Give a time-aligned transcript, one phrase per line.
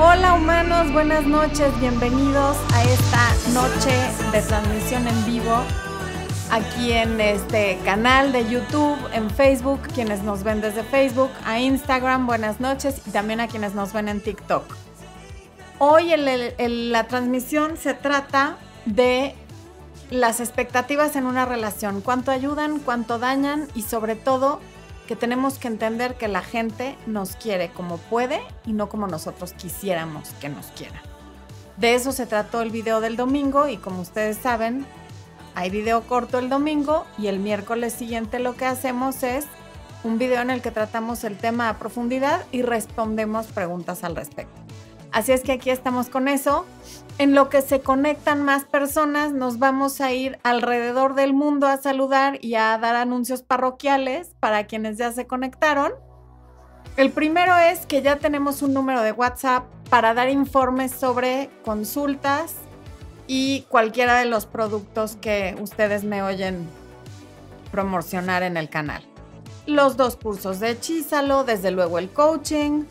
[0.00, 3.90] Hola humanos, buenas noches, bienvenidos a esta noche
[4.30, 5.56] de transmisión en vivo
[6.52, 12.28] aquí en este canal de YouTube, en Facebook, quienes nos ven desde Facebook, a Instagram,
[12.28, 14.62] buenas noches y también a quienes nos ven en TikTok.
[15.80, 19.34] Hoy la transmisión se trata de
[20.10, 24.60] las expectativas en una relación, cuánto ayudan, cuánto dañan y sobre todo
[25.08, 29.54] que tenemos que entender que la gente nos quiere como puede y no como nosotros
[29.54, 31.02] quisiéramos que nos quiera.
[31.78, 34.86] De eso se trató el video del domingo y como ustedes saben,
[35.54, 39.46] hay video corto el domingo y el miércoles siguiente lo que hacemos es
[40.04, 44.60] un video en el que tratamos el tema a profundidad y respondemos preguntas al respecto.
[45.10, 46.66] Así es que aquí estamos con eso.
[47.18, 51.76] En lo que se conectan más personas, nos vamos a ir alrededor del mundo a
[51.76, 55.92] saludar y a dar anuncios parroquiales para quienes ya se conectaron.
[56.96, 62.54] El primero es que ya tenemos un número de WhatsApp para dar informes sobre consultas
[63.26, 66.68] y cualquiera de los productos que ustedes me oyen
[67.72, 69.02] promocionar en el canal.
[69.66, 72.84] Los dos cursos de Hechízalo, desde luego el coaching,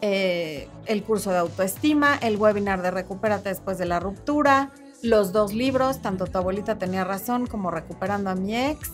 [0.00, 4.70] eh, el curso de autoestima, el webinar de Recupérate después de la ruptura,
[5.02, 8.90] los dos libros, tanto tu abuelita tenía razón como Recuperando a mi ex,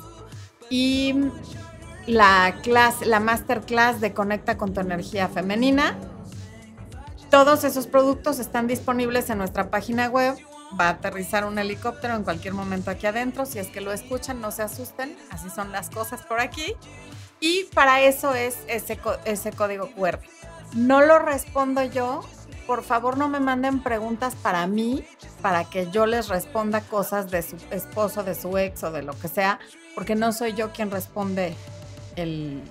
[0.70, 1.14] y
[2.06, 5.96] la clase, la masterclass de Conecta con tu energía femenina.
[7.30, 10.36] Todos esos productos están disponibles en nuestra página web.
[10.78, 13.46] Va a aterrizar un helicóptero en cualquier momento aquí adentro.
[13.46, 15.16] Si es que lo escuchan, no se asusten.
[15.30, 16.74] Así son las cosas por aquí.
[17.40, 20.20] Y para eso es ese, ese código QR.
[20.74, 22.20] No lo respondo yo.
[22.66, 25.04] Por favor, no me manden preguntas para mí,
[25.42, 29.12] para que yo les responda cosas de su esposo, de su ex o de lo
[29.18, 29.58] que sea,
[29.94, 31.54] porque no soy yo quien responde
[32.16, 32.62] el,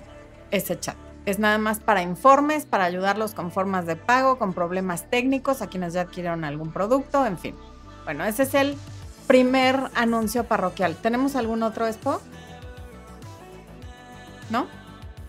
[0.50, 0.96] ese chat.
[1.26, 5.68] Es nada más para informes, para ayudarlos con formas de pago, con problemas técnicos, a
[5.68, 7.54] quienes ya adquirieron algún producto, en fin.
[8.04, 8.76] Bueno, ese es el
[9.26, 10.96] primer anuncio parroquial.
[10.96, 12.20] ¿Tenemos algún otro expo?
[14.50, 14.66] ¿No?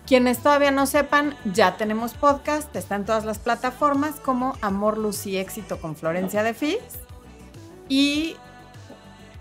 [0.06, 5.26] Quienes todavía no sepan, ya tenemos podcast, está en todas las plataformas como Amor, Luz
[5.26, 6.78] y Éxito con Florencia de Fis.
[7.88, 8.36] Y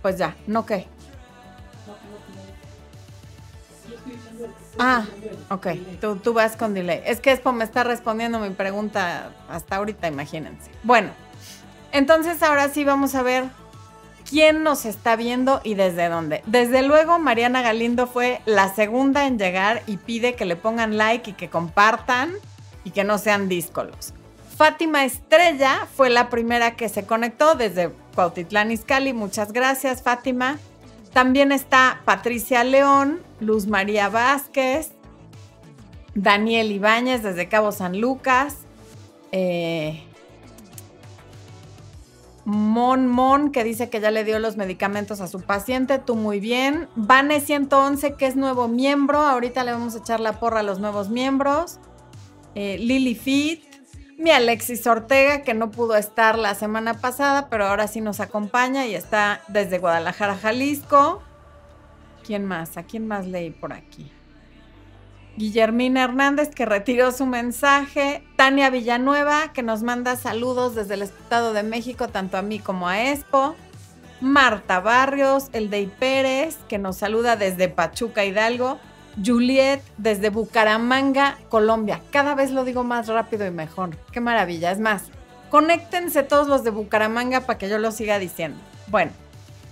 [0.02, 0.88] pues ya, ¿no qué?
[4.80, 5.06] Ah,
[5.50, 5.68] ok,
[6.02, 7.02] tú, tú vas con delay.
[7.06, 10.72] Es que Expo me está respondiendo mi pregunta hasta ahorita, imagínense.
[10.84, 11.12] Bueno,
[11.92, 13.46] entonces ahora sí vamos a ver
[14.30, 16.42] quién nos está viendo y desde dónde.
[16.46, 21.32] Desde luego, Mariana Galindo fue la segunda en llegar y pide que le pongan like
[21.32, 22.34] y que compartan
[22.84, 24.14] y que no sean díscolos.
[24.58, 29.12] Fátima Estrella fue la primera que se conectó desde Cuautitlán Izcalli.
[29.12, 30.58] Muchas gracias, Fátima.
[31.12, 34.92] También está Patricia León, Luz María Vázquez,
[36.14, 38.58] Daniel Ibáñez desde Cabo San Lucas,
[39.34, 40.05] eh,
[42.46, 46.40] Mon Mon, que dice que ya le dio los medicamentos a su paciente, tú muy
[46.40, 46.88] bien.
[46.96, 50.80] Vane 111, que es nuevo miembro, ahorita le vamos a echar la porra a los
[50.80, 51.80] nuevos miembros.
[52.54, 53.64] Eh, Lily Fit,
[54.20, 58.86] mi Alexis Ortega, que no pudo estar la semana pasada, pero ahora sí nos acompaña
[58.86, 61.24] y está desde Guadalajara, Jalisco.
[62.24, 62.78] ¿Quién más?
[62.78, 64.12] ¿A quién más leí por aquí?
[65.38, 68.24] Guillermina Hernández, que retiró su mensaje.
[68.36, 72.88] Tania Villanueva, que nos manda saludos desde el Estado de México, tanto a mí como
[72.88, 73.56] a Expo.
[74.22, 78.80] Marta Barrios, Eldey Pérez, que nos saluda desde Pachuca, Hidalgo.
[79.24, 82.02] Juliet, desde Bucaramanga, Colombia.
[82.12, 83.96] Cada vez lo digo más rápido y mejor.
[84.12, 84.72] Qué maravilla.
[84.72, 85.04] Es más,
[85.50, 88.58] conéctense todos los de Bucaramanga para que yo lo siga diciendo.
[88.88, 89.12] Bueno,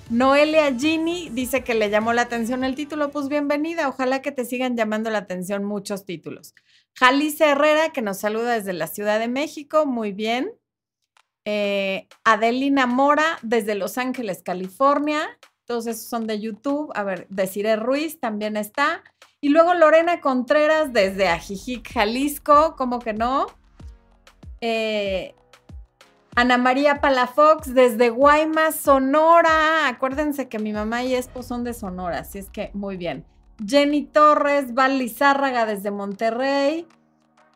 [0.10, 4.46] Noelia Gini dice que le llamó la atención el título, pues bienvenida, ojalá que te
[4.46, 6.54] sigan llamando la atención muchos títulos.
[6.96, 10.52] Jalice Herrera, que nos saluda desde la Ciudad de México, muy bien.
[11.46, 15.40] Eh, Adelina Mora, desde Los Ángeles, California.
[15.66, 16.92] Todos esos son de YouTube.
[16.96, 19.04] A ver, Desiree Ruiz también está.
[19.42, 23.48] Y luego Lorena Contreras, desde Ajijic, Jalisco, ¿cómo que no?
[24.62, 25.36] Eh,
[26.36, 29.88] Ana María Palafox desde Guaymas, Sonora.
[29.88, 33.24] Acuérdense que mi mamá y esposo son de Sonora, así es que muy bien.
[33.64, 36.88] Jenny Torres, Val Lizárraga desde Monterrey.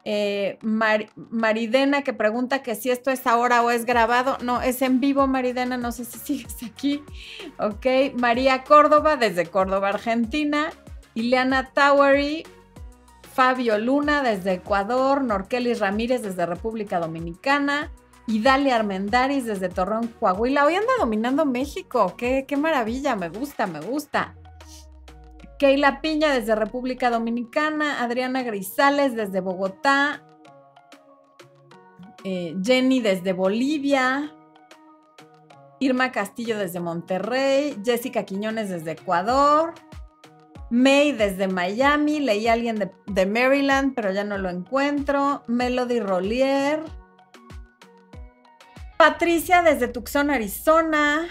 [0.06, 4.38] Eh, Maridena que pregunta que si esto es ahora o es grabado.
[4.44, 7.04] No, es en vivo, Maridena, no sé si sigues aquí.
[7.58, 10.70] Ok, María Córdoba desde Córdoba, Argentina.
[11.16, 12.46] Ileana Towery,
[13.34, 15.24] Fabio Luna desde Ecuador.
[15.24, 17.92] Norkelis Ramírez desde República Dominicana
[18.28, 20.66] y Dalia Armendaris desde Torreón, Coahuila.
[20.66, 22.14] Hoy anda dominando México.
[22.18, 24.36] Qué, qué maravilla, me gusta, me gusta.
[25.58, 30.24] Keila Piña desde República Dominicana, Adriana Grisales desde Bogotá.
[32.24, 34.36] eh, Jenny desde Bolivia,
[35.80, 39.74] Irma Castillo desde Monterrey, Jessica Quiñones desde Ecuador,
[40.70, 46.02] May desde Miami, leí a alguien de, de Maryland, pero ya no lo encuentro, Melody
[46.02, 46.84] Rollier,
[48.98, 51.28] Patricia desde Tucson, Arizona,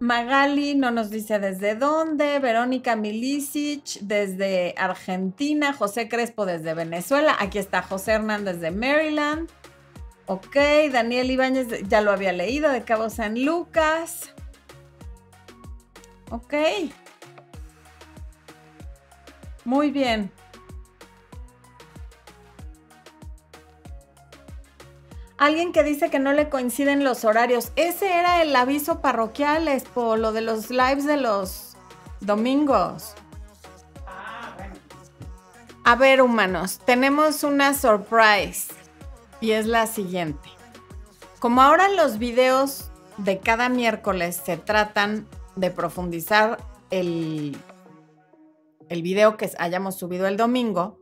[0.00, 7.58] Magali no nos dice desde dónde, Verónica Milicic desde Argentina, José Crespo desde Venezuela, aquí
[7.58, 9.48] está José Hernández de Maryland,
[10.26, 10.56] ok,
[10.90, 14.34] Daniel Ibáñez ya lo había leído de Cabo San Lucas,
[16.30, 16.54] ok,
[19.64, 20.32] muy bien.
[25.40, 27.72] Alguien que dice que no le coinciden los horarios.
[27.74, 31.78] Ese era el aviso parroquial, por lo de los lives de los
[32.20, 33.14] domingos.
[35.82, 38.66] A ver, humanos, tenemos una surprise
[39.40, 40.50] y es la siguiente.
[41.38, 45.26] Como ahora los videos de cada miércoles se tratan
[45.56, 46.58] de profundizar
[46.90, 47.56] el,
[48.90, 51.00] el video que hayamos subido el domingo,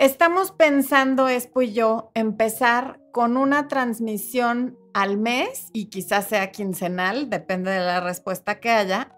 [0.00, 7.30] Estamos pensando, Espo y yo, empezar con una transmisión al mes y quizás sea quincenal,
[7.30, 9.12] depende de la respuesta que haya,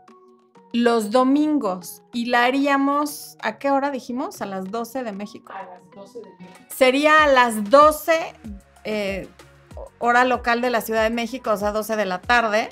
[0.73, 2.03] los domingos.
[2.13, 4.41] Y la haríamos, ¿a qué hora dijimos?
[4.43, 5.53] A las 12 de México.
[5.53, 6.67] A las 12 de México.
[6.69, 8.13] Sería a las 12
[8.85, 9.29] eh,
[9.99, 12.69] hora local de la Ciudad de México, o sea, 12 de la tarde,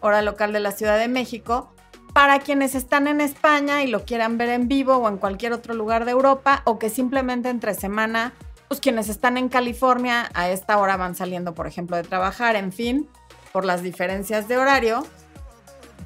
[0.00, 1.72] hora local de la Ciudad de México
[2.12, 5.74] para quienes están en España y lo quieran ver en vivo o en cualquier otro
[5.74, 8.34] lugar de Europa o que simplemente entre semana,
[8.72, 12.72] pues quienes están en California a esta hora van saliendo, por ejemplo, de trabajar, en
[12.72, 13.06] fin,
[13.52, 15.06] por las diferencias de horario,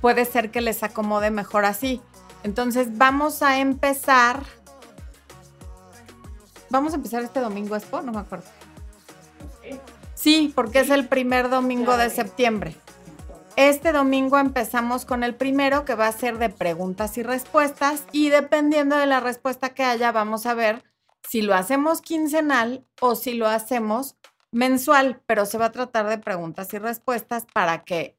[0.00, 2.02] puede ser que les acomode mejor así.
[2.42, 4.42] Entonces vamos a empezar.
[6.68, 8.46] Vamos a empezar este domingo, Expo, no me acuerdo.
[10.14, 12.74] Sí, porque es el primer domingo de septiembre.
[13.54, 18.30] Este domingo empezamos con el primero que va a ser de preguntas y respuestas y
[18.30, 20.82] dependiendo de la respuesta que haya vamos a ver
[21.28, 24.16] si lo hacemos quincenal o si lo hacemos
[24.52, 28.16] mensual, pero se va a tratar de preguntas y respuestas para que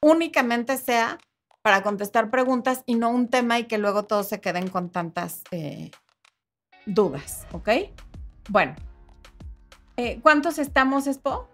[0.00, 1.18] únicamente sea
[1.62, 5.42] para contestar preguntas y no un tema y que luego todos se queden con tantas
[5.50, 5.90] eh,
[6.84, 7.70] dudas, ¿ok?
[8.50, 8.74] Bueno,
[9.96, 11.48] eh, ¿cuántos estamos, Expo?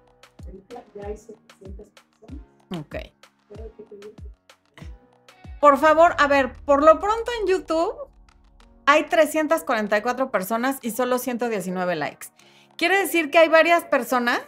[0.95, 1.93] Ya hay 700
[2.77, 2.97] Ok.
[5.61, 8.10] Por favor, a ver, por lo pronto en YouTube
[8.91, 12.27] hay 344 personas y solo 119 likes.
[12.77, 14.41] Quiere decir que hay varias personas,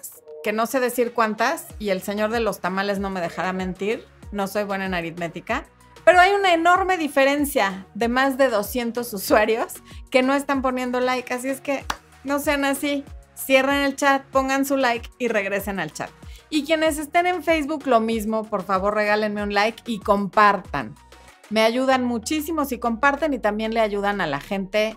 [0.42, 4.04] que no sé decir cuántas, y el señor de los tamales no me dejará mentir,
[4.32, 5.66] no soy buena en aritmética,
[6.04, 9.74] pero hay una enorme diferencia de más de 200 usuarios
[10.10, 11.84] que no están poniendo like, así es que
[12.24, 13.04] no sean así,
[13.36, 16.10] cierren el chat, pongan su like y regresen al chat.
[16.50, 20.96] Y quienes estén en Facebook, lo mismo, por favor regálenme un like y compartan.
[21.52, 24.96] Me ayudan muchísimo si comparten y también le ayudan a la gente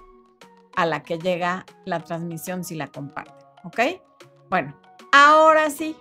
[0.74, 3.80] a la que llega la transmisión si la comparten, ¿ok?
[4.50, 4.74] Bueno,
[5.12, 5.98] ahora sí,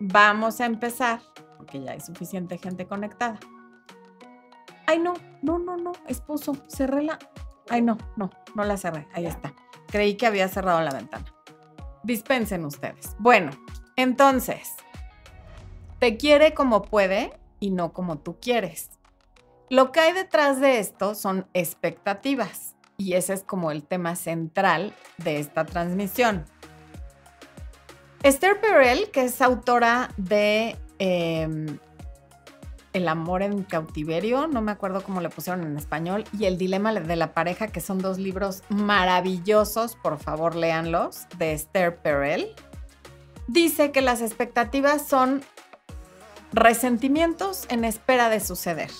[0.00, 1.20] vamos a empezar,
[1.58, 3.38] porque ya hay suficiente gente conectada.
[4.86, 5.12] Ay, no,
[5.42, 7.18] no, no, no, esposo, cerré la...
[7.68, 9.52] Ay, no, no, no la cerré, ahí está.
[9.88, 11.26] Creí que había cerrado la ventana.
[12.02, 13.14] Dispensen ustedes.
[13.18, 13.50] Bueno,
[13.96, 14.72] entonces,
[15.98, 18.88] te quiere como puede y no como tú quieres.
[19.72, 24.92] Lo que hay detrás de esto son expectativas y ese es como el tema central
[25.16, 26.44] de esta transmisión.
[28.22, 31.78] Esther Perel, que es autora de em,
[32.92, 36.92] El amor en cautiverio, no me acuerdo cómo le pusieron en español, y El dilema
[36.92, 42.54] de la pareja, que son dos libros maravillosos, por favor léanlos, de Esther Perel,
[43.48, 45.42] dice que las expectativas son
[46.52, 48.90] resentimientos en espera de suceder.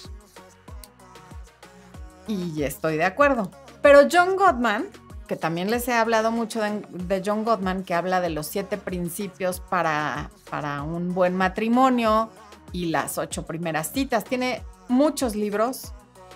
[2.27, 3.51] Y estoy de acuerdo.
[3.83, 4.87] Pero John Gottman,
[5.27, 9.61] que también les he hablado mucho de, John Gottman, que habla de los siete principios
[9.61, 12.31] para, para un buen matrimonio
[12.73, 15.93] y las ocho primeras citas, tiene muchos libros.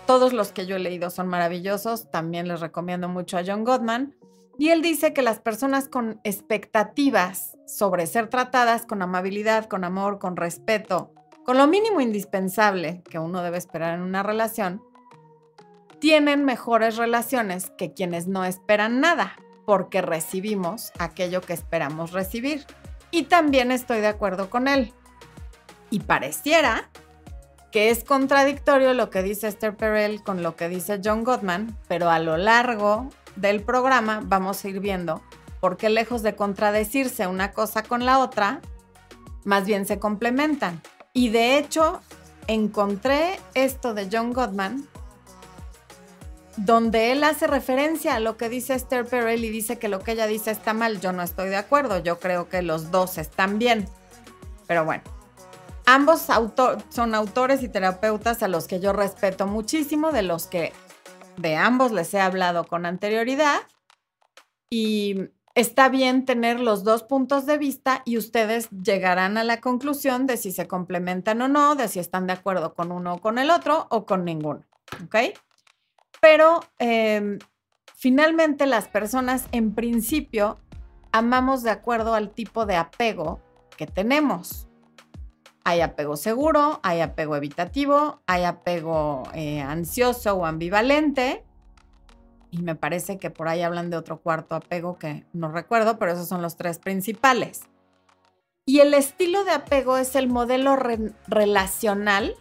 [0.06, 2.10] Todos los que yo he leído son maravillosos.
[2.10, 4.14] También les recomiendo mucho a John Gottman.
[4.58, 10.18] Y él dice que las personas con expectativas sobre ser tratadas con amabilidad, con amor,
[10.18, 11.12] con respeto,
[11.44, 14.82] con lo mínimo indispensable que uno debe esperar en una relación,
[16.00, 22.64] tienen mejores relaciones que quienes no esperan nada, porque recibimos aquello que esperamos recibir.
[23.10, 24.92] Y también estoy de acuerdo con él.
[25.90, 26.88] Y pareciera
[27.72, 32.10] que es contradictorio lo que dice Esther Perel con lo que dice John Gottman, pero
[32.10, 35.22] a lo largo del programa vamos a ir viendo
[35.60, 38.60] porque lejos de contradecirse una cosa con la otra,
[39.44, 40.80] más bien se complementan.
[41.12, 42.00] Y de hecho,
[42.46, 44.86] encontré esto de John Gottman,
[46.56, 50.12] donde él hace referencia a lo que dice Esther Perel y dice que lo que
[50.12, 51.00] ella dice está mal.
[51.00, 53.86] Yo no estoy de acuerdo, yo creo que los dos están bien.
[54.66, 55.02] Pero bueno,
[55.84, 56.26] ambos
[56.88, 60.72] son autores y terapeutas a los que yo respeto muchísimo, de los que
[61.36, 63.60] de ambos les he hablado con anterioridad.
[64.70, 70.26] Y está bien tener los dos puntos de vista y ustedes llegarán a la conclusión
[70.26, 73.38] de si se complementan o no, de si están de acuerdo con uno o con
[73.38, 74.64] el otro o con ninguno.
[75.04, 75.16] ¿Ok?
[76.20, 77.38] Pero em,
[77.94, 80.58] finalmente las personas en principio
[81.12, 83.40] amamos de acuerdo al tipo de apego
[83.76, 84.68] que tenemos.
[85.64, 91.44] Hay apego seguro, hay apego evitativo, hay apego eh, ansioso o ambivalente.
[92.50, 96.12] Y me parece que por ahí hablan de otro cuarto apego que no recuerdo, pero
[96.12, 97.62] esos son los tres principales.
[98.64, 100.76] Y el estilo de apego es el modelo
[101.28, 102.36] relacional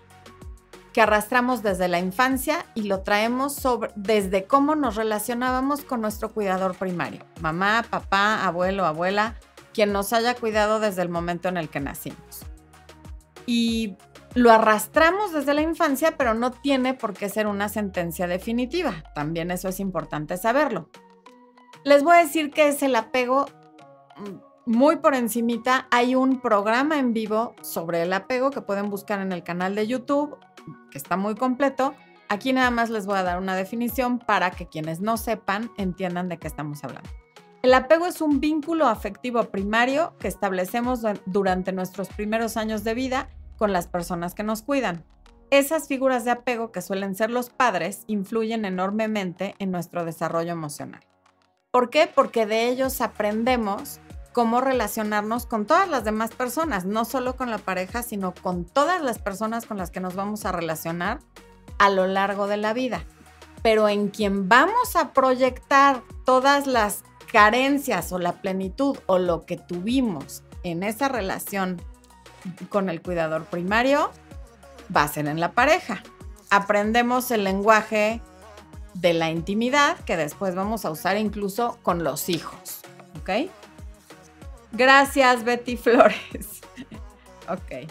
[0.96, 6.32] que arrastramos desde la infancia y lo traemos sobre, desde cómo nos relacionábamos con nuestro
[6.32, 9.36] cuidador primario, mamá, papá, abuelo, abuela,
[9.74, 12.46] quien nos haya cuidado desde el momento en el que nacimos.
[13.46, 13.98] Y
[14.36, 19.04] lo arrastramos desde la infancia, pero no tiene por qué ser una sentencia definitiva.
[19.14, 20.90] También eso es importante saberlo.
[21.84, 23.48] Les voy a decir que es el apego
[24.16, 25.88] mm, muy por encimita.
[25.92, 29.88] Hay un programa en vivo sobre el apego que pueden buscar en el canal de
[29.88, 30.38] YouTube
[30.90, 31.94] que está muy completo.
[32.30, 36.30] Aquí nada más les voy a dar una definición para que quienes no sepan entiendan
[36.30, 37.10] de qué estamos hablando.
[37.62, 43.30] El apego es un vínculo afectivo primario que establecemos durante nuestros primeros años de vida
[43.58, 45.04] con las personas que nos cuidan.
[45.52, 51.02] Esas figuras de apego que suelen ser los padres influyen enormemente en nuestro desarrollo emocional.
[51.72, 52.10] ¿Por qué?
[52.14, 54.00] Porque de ellos aprendemos
[54.36, 59.02] cómo relacionarnos con todas las demás personas, no solo con la pareja, sino con todas
[59.02, 61.22] las personas con las que nos vamos a relacionar
[61.78, 63.06] a lo largo de la vida.
[63.64, 69.56] Pero en quien vamos a proyectar todas las carencias o la plenitud o lo que
[69.56, 71.82] tuvimos en esa relación
[72.68, 74.12] con el cuidador primario,
[74.94, 76.04] va a ser en la pareja.
[76.50, 78.22] Aprendemos el lenguaje
[78.96, 82.82] de la intimidad que después vamos a usar incluso con los hijos.
[83.22, 83.50] ¿Ok?
[84.76, 86.62] Gracias, Betty Flores.
[87.50, 87.90] ok.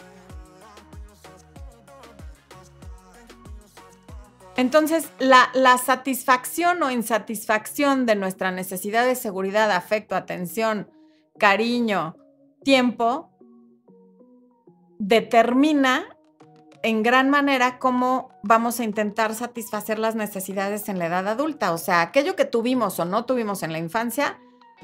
[4.56, 10.88] Entonces, la, la, satisfacción o insatisfacción de nuestra necesidad de seguridad, afecto, atención,
[11.38, 12.16] cariño,
[12.62, 13.30] tiempo,
[14.98, 16.04] determina
[16.84, 21.72] en gran manera cómo vamos a intentar satisfacer las necesidades en la edad adulta.
[21.72, 24.38] O sea, aquello que tuvimos o no tuvimos en la infancia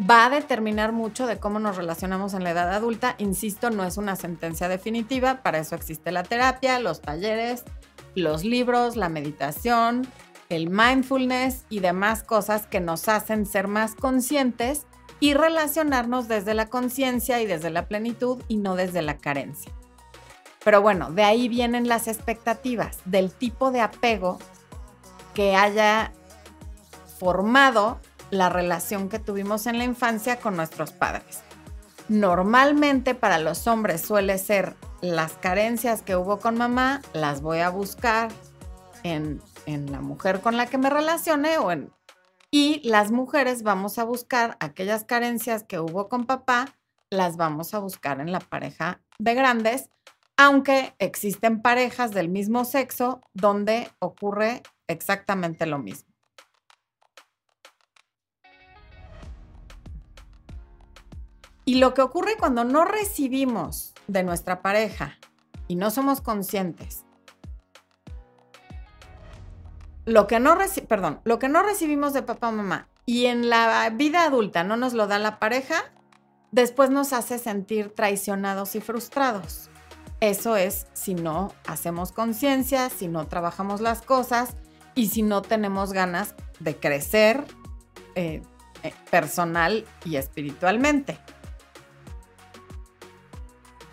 [0.09, 3.17] va a determinar mucho de cómo nos relacionamos en la edad adulta.
[3.19, 7.65] Insisto, no es una sentencia definitiva, para eso existe la terapia, los talleres,
[8.15, 10.07] los libros, la meditación,
[10.49, 14.87] el mindfulness y demás cosas que nos hacen ser más conscientes
[15.21, 19.71] y relacionarnos desde la conciencia y desde la plenitud y no desde la carencia.
[20.65, 24.39] Pero bueno, de ahí vienen las expectativas del tipo de apego
[25.35, 26.13] que haya
[27.19, 31.41] formado la relación que tuvimos en la infancia con nuestros padres.
[32.09, 37.71] Normalmente para los hombres suele ser las carencias que hubo con mamá, las voy a
[37.71, 38.31] buscar
[39.03, 41.93] en, la mujer con la que me relacione o en...
[42.51, 46.67] Y las mujeres vamos a buscar aquellas carencias que hubo con papá,
[47.09, 49.89] las vamos a buscar en la pareja de grandes,
[50.37, 56.10] aunque existen parejas del mismo sexo donde ocurre exactamente lo mismo.
[61.71, 65.17] Y lo que ocurre cuando no recibimos de nuestra pareja
[65.69, 67.05] y no somos conscientes,
[70.05, 70.59] lo que no,
[70.89, 74.77] perdón, lo que no recibimos de papá o mamá y en la vida adulta no
[74.77, 75.93] nos lo da la pareja,
[76.51, 79.71] después nos hace sentir traicionados y frustrados.
[80.19, 84.57] Eso es si no hacemos conciencia, si no trabajamos las cosas
[84.97, 87.45] y si no tenemos ganas de crecer
[88.17, 88.43] eh,
[88.83, 91.21] eh, personal y espiritualmente.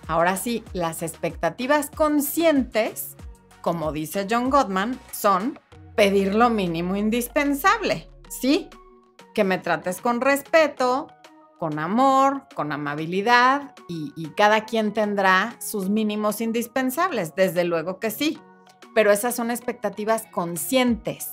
[0.08, 3.18] Ahora sí, las expectativas conscientes,
[3.62, 5.60] como dice John Gottman, son
[5.96, 8.70] pedir lo mínimo indispensable, ¿sí?
[9.34, 11.08] Que me trates con respeto,
[11.60, 18.40] con amor, con amabilidad y, cada quien tendrá sus mínimos indispensables, desde luego que sí,
[18.94, 21.32] pero esas son expectativas conscientes.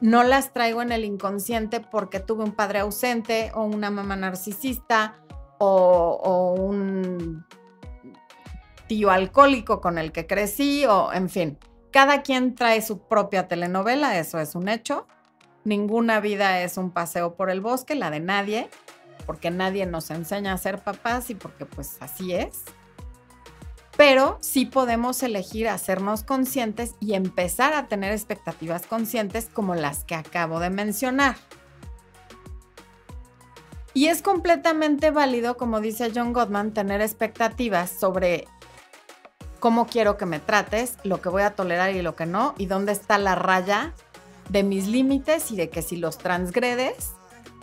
[0.00, 5.18] no las traigo en el inconsciente porque tuve un padre ausente o una mamá narcisista
[5.58, 7.44] o, o un
[8.88, 11.58] tío alcohólico con el que crecí o en fin.
[11.92, 15.06] Cada quien trae su propia telenovela, eso es un hecho.
[15.64, 18.68] Ninguna vida es un paseo por el bosque, la de nadie,
[19.26, 22.64] porque nadie nos enseña a ser papás y porque pues así es.
[23.96, 30.14] Pero sí podemos elegir hacernos conscientes y empezar a tener expectativas conscientes como las que
[30.14, 31.36] acabo de mencionar.
[33.92, 38.46] Y es completamente válido, como dice John Gottman, tener expectativas sobre
[39.58, 42.66] cómo quiero que me trates, lo que voy a tolerar y lo que no, y
[42.66, 43.94] dónde está la raya
[44.48, 47.12] de mis límites y de que si los transgredes,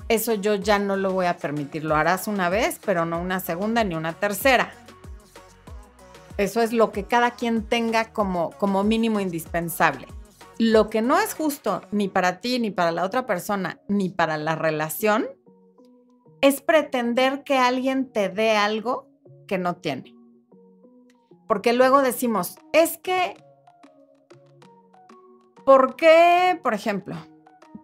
[0.08, 1.84] eso yo ya no lo voy a permitir.
[1.84, 4.72] Lo harás una vez, pero no una segunda ni una tercera.
[6.38, 10.08] Eso es lo que cada quien tenga como, como mínimo indispensable.
[10.58, 14.38] Lo que no es justo ni para ti, ni para la otra persona, ni para
[14.38, 15.28] la relación,
[16.42, 19.10] es pretender que alguien te dé algo
[19.48, 20.15] que no tiene.
[21.48, 23.44] Porque luego decimos, es que,
[25.66, 27.16] ¿por qué, por ejemplo,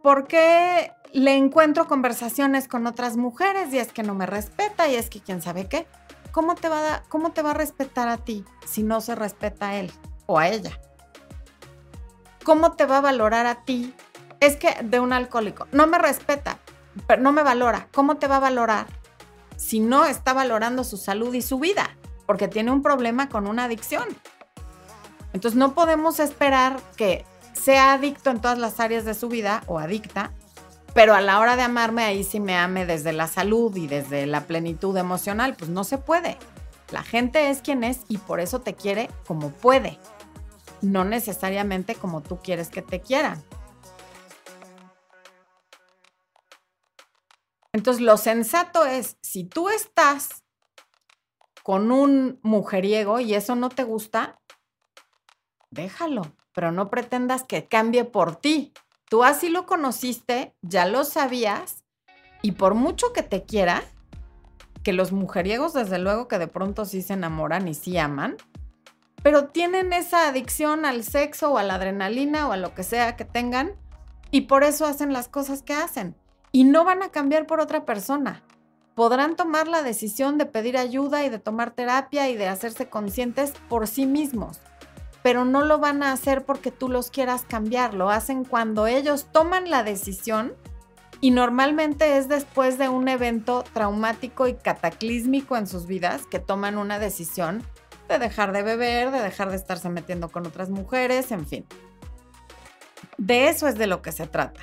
[0.02, 4.96] por qué le encuentro conversaciones con otras mujeres y es que no me respeta y
[4.96, 5.88] es que quién sabe qué?
[6.32, 9.70] ¿Cómo te va a, cómo te va a respetar a ti si no se respeta
[9.70, 9.92] a él
[10.26, 10.80] o a ella?
[12.44, 13.94] ¿Cómo te va a valorar a ti?
[14.40, 16.58] Es que de un alcohólico, no me respeta,
[17.06, 17.90] pero no me valora.
[17.94, 18.88] ¿Cómo te va a valorar
[19.58, 21.98] si no está valorando su salud y su vida?
[22.32, 24.06] Porque tiene un problema con una adicción.
[25.34, 29.80] Entonces no podemos esperar que sea adicto en todas las áreas de su vida o
[29.80, 30.32] adicta,
[30.94, 34.28] pero a la hora de amarme ahí sí me ame desde la salud y desde
[34.28, 36.38] la plenitud emocional, pues no se puede.
[36.90, 40.00] La gente es quien es y por eso te quiere como puede,
[40.82, 43.44] no necesariamente como tú quieres que te quieran.
[47.74, 50.41] Entonces lo sensato es, si tú estás
[51.64, 54.40] con un mujeriego y eso no te gusta,
[55.70, 58.74] déjalo, pero no pretendas que cambie por ti.
[59.10, 61.84] Tú así lo conociste, ya lo sabías,
[62.42, 63.84] y por mucho que te quiera,
[64.84, 68.38] que los mujeriegos desde luego que de pronto sí se enamoran y sí aman,
[69.22, 73.16] pero tienen esa adicción al sexo o a la adrenalina o a lo que sea
[73.16, 73.74] que tengan,
[74.32, 76.16] y por eso hacen las cosas que hacen.
[76.54, 78.44] Y no van a cambiar por otra persona
[78.96, 83.54] podrán tomar la decisión de pedir ayuda y de tomar terapia y de hacerse conscientes
[83.70, 84.60] por sí mismos,
[85.24, 89.28] pero no lo van a hacer porque tú los quieras cambiar, lo hacen cuando ellos
[89.32, 90.54] toman la decisión
[91.22, 96.78] y normalmente es después de un evento traumático y cataclísmico en sus vidas que toman
[96.78, 97.64] una decisión
[98.10, 101.66] de dejar de beber, de dejar de estarse metiendo con otras mujeres, en fin.
[103.18, 104.62] De eso es de lo que se trata.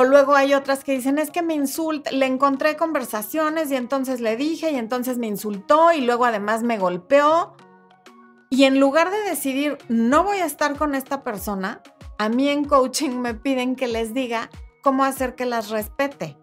[0.00, 4.20] O luego hay otras que dicen, es que me insulta, le encontré conversaciones y entonces
[4.20, 7.56] le dije y entonces me insultó y luego además me golpeó.
[8.48, 11.82] Y en lugar de decidir, no voy a estar con esta persona,
[12.16, 14.50] a mí en coaching me piden que les diga
[14.84, 16.38] cómo hacer que las respete.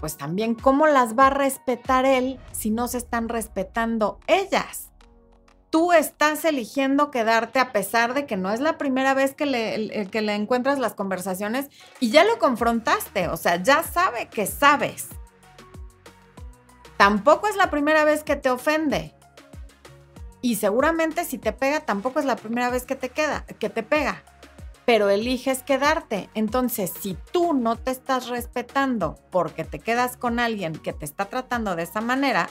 [0.00, 4.93] Pues también cómo las va a respetar él si no se están respetando ellas
[5.74, 10.36] tú estás eligiendo quedarte a pesar de que no es la primera vez que le,
[10.36, 11.66] encuentras las conversaciones
[11.98, 15.08] y ya lo confrontaste, o sea, ya sabe que sabes.
[16.96, 19.16] Tampoco es la primera vez que te ofende.
[20.42, 23.82] Y seguramente si te pega, tampoco es la primera vez que te queda, que te
[23.82, 24.22] pega.
[24.86, 26.30] Pero eliges quedarte.
[26.34, 31.24] Entonces, si tú no te estás respetando porque te quedas con alguien que te está
[31.24, 32.48] tratando de esa manera,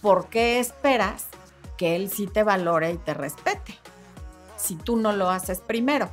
[0.00, 1.26] ¿por qué esperas
[1.76, 3.78] que él sí te valore y te respete,
[4.56, 6.10] si tú no lo haces primero.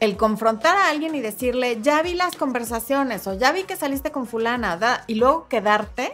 [0.00, 4.12] El confrontar a alguien y decirle, ya vi las conversaciones o ya vi que saliste
[4.12, 6.12] con fulana, y luego quedarte,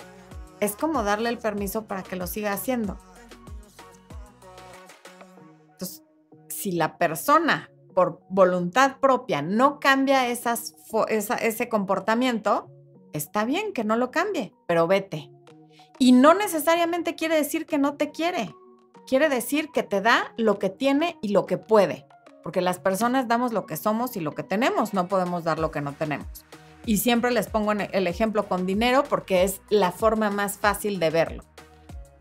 [0.60, 2.98] es como darle el permiso para que lo siga haciendo.
[5.72, 6.02] Entonces,
[6.48, 12.70] si la persona por voluntad propia no cambia ese comportamiento,
[13.12, 15.30] está bien que no lo cambie, pero vete.
[16.02, 18.54] Y no necesariamente quiere decir que no te quiere.
[19.06, 22.06] Quiere decir que te da lo que tiene y lo que puede.
[22.42, 25.70] Porque las personas damos lo que somos y lo que tenemos, no podemos dar lo
[25.70, 26.46] que no tenemos.
[26.86, 31.10] Y siempre les pongo el ejemplo con dinero porque es la forma más fácil de
[31.10, 31.44] verlo.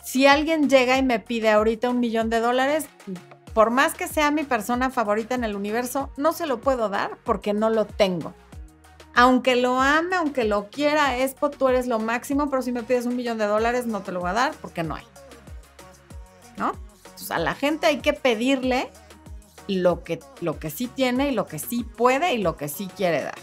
[0.03, 2.85] Si alguien llega y me pide ahorita un millón de dólares,
[3.53, 7.17] por más que sea mi persona favorita en el universo, no se lo puedo dar
[7.23, 8.33] porque no lo tengo
[9.19, 13.05] aunque lo ame, aunque lo quiera, Expo, tú eres lo máximo, pero si me pides
[13.05, 15.03] un millón de dólares no te lo voy a dar porque no hay.
[16.55, 16.71] ¿No?
[17.03, 18.89] Entonces, a la gente hay que pedirle
[19.67, 22.87] lo que, lo que sí tiene y lo que sí puede y lo que sí
[22.95, 23.35] quiere dar.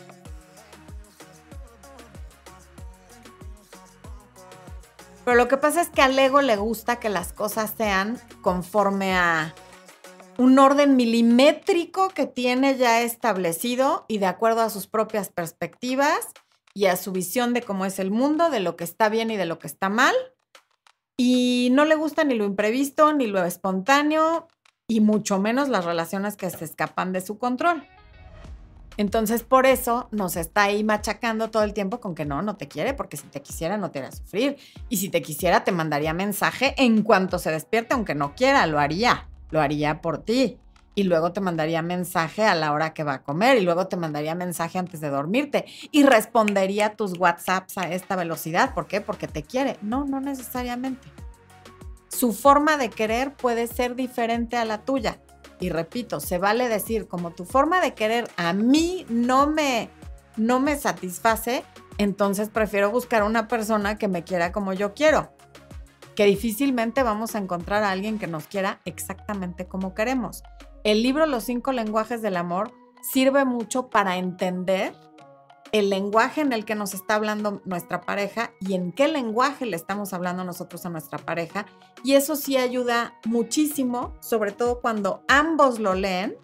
[5.26, 9.14] Pero lo que pasa es que al ego le gusta que las cosas sean conforme
[9.14, 9.54] a
[10.38, 16.28] un orden milimétrico que tiene ya establecido y de acuerdo a sus propias perspectivas
[16.74, 19.36] y a su visión de cómo es el mundo, de lo que está bien y
[19.36, 20.14] de lo que está mal.
[21.16, 24.48] Y no le gusta ni lo imprevisto, ni lo espontáneo,
[24.86, 27.82] y mucho menos las relaciones que se escapan de su control.
[28.98, 32.68] Entonces, por eso nos está ahí machacando todo el tiempo con que no, no te
[32.68, 34.56] quiere, porque si te quisiera no te haría sufrir.
[34.88, 38.78] Y si te quisiera, te mandaría mensaje en cuanto se despierte, aunque no quiera, lo
[38.78, 40.58] haría, lo haría por ti.
[40.94, 43.96] Y luego te mandaría mensaje a la hora que va a comer, y luego te
[43.96, 48.72] mandaría mensaje antes de dormirte, y respondería tus WhatsApps a esta velocidad.
[48.72, 49.02] ¿Por qué?
[49.02, 49.76] Porque te quiere.
[49.82, 51.06] No, no necesariamente.
[52.08, 55.18] Su forma de querer puede ser diferente a la tuya
[55.58, 59.90] y repito, se vale decir, como tu forma de querer a mí no me,
[60.36, 61.64] no me satisface,
[61.98, 65.32] entonces prefiero buscar una persona que me quiera como yo quiero.
[66.16, 70.42] Que difícilmente vamos a encontrar a alguien que nos quiera exactamente como queremos.
[70.82, 72.72] El libro Los cinco lenguajes del amor
[73.12, 74.94] sirve mucho para entender
[75.72, 79.76] el lenguaje en el que nos está hablando nuestra pareja y en qué lenguaje le
[79.76, 81.66] estamos hablando nosotros a nuestra pareja.
[82.02, 86.36] Y eso sí ayuda muchísimo, sobre todo cuando ambos lo leen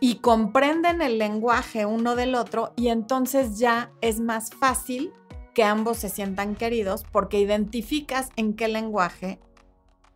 [0.00, 5.12] y comprenden el lenguaje uno del otro y entonces ya es más fácil
[5.60, 9.38] que ambos se sientan queridos porque identificas en qué lenguaje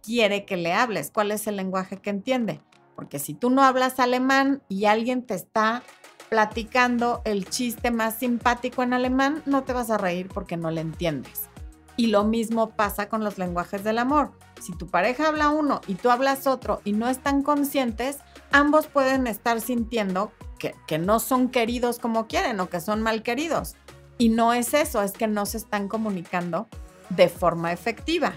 [0.03, 2.63] quiere que le hables, cuál es el lenguaje que entiende.
[2.97, 5.83] Porque si tú no hablas alemán y alguien te está
[6.31, 10.81] platicando el chiste más simpático en alemán, no te vas a reír porque no le
[10.81, 11.51] entiendes.
[11.99, 14.33] Y lo mismo pasa con los lenguajes del amor.
[14.63, 18.17] Si tu pareja habla uno y tú hablas otro y no están conscientes,
[18.51, 23.23] ambos pueden estar sintiendo que, que no son queridos como quieren o que son mal
[23.23, 23.77] queridos.
[24.19, 26.69] Y no es eso, es que no se están comunicando
[27.11, 28.35] de forma efectiva.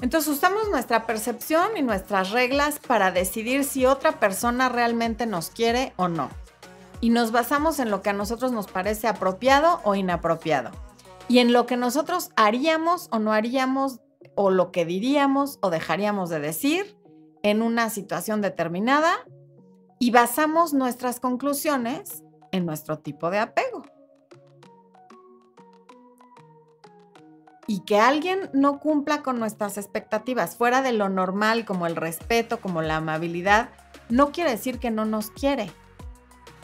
[0.00, 5.92] Entonces usamos nuestra percepción y nuestras reglas para decidir si otra persona realmente nos quiere
[5.96, 6.30] o no.
[7.02, 10.70] Y nos basamos en lo que a nosotros nos parece apropiado o inapropiado.
[11.28, 14.00] Y en lo que nosotros haríamos o no haríamos,
[14.34, 16.96] o lo que diríamos o dejaríamos de decir
[17.42, 19.12] en una situación determinada.
[19.98, 23.84] Y basamos nuestras conclusiones en nuestro tipo de apego.
[27.70, 32.60] y que alguien no cumpla con nuestras expectativas fuera de lo normal, como el respeto,
[32.60, 33.68] como la amabilidad,
[34.08, 35.70] no quiere decir que no nos quiere.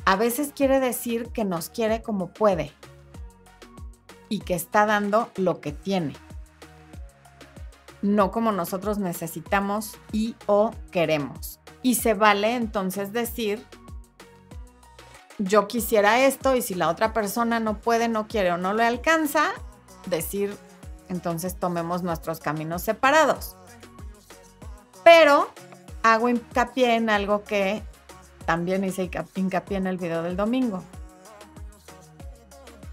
[0.05, 2.73] A veces quiere decir que nos quiere como puede
[4.29, 6.15] y que está dando lo que tiene,
[8.03, 11.61] no como nosotros necesitamos y o queremos.
[11.83, 13.65] Y se vale entonces decir,
[15.39, 18.85] yo quisiera esto y si la otra persona no puede, no quiere o no le
[18.85, 19.53] alcanza,
[20.07, 20.57] decir,
[21.09, 23.57] entonces tomemos nuestros caminos separados.
[25.05, 25.49] Pero
[26.03, 27.83] hago hincapié en algo que
[28.45, 30.83] también hice hincapié en el video del domingo.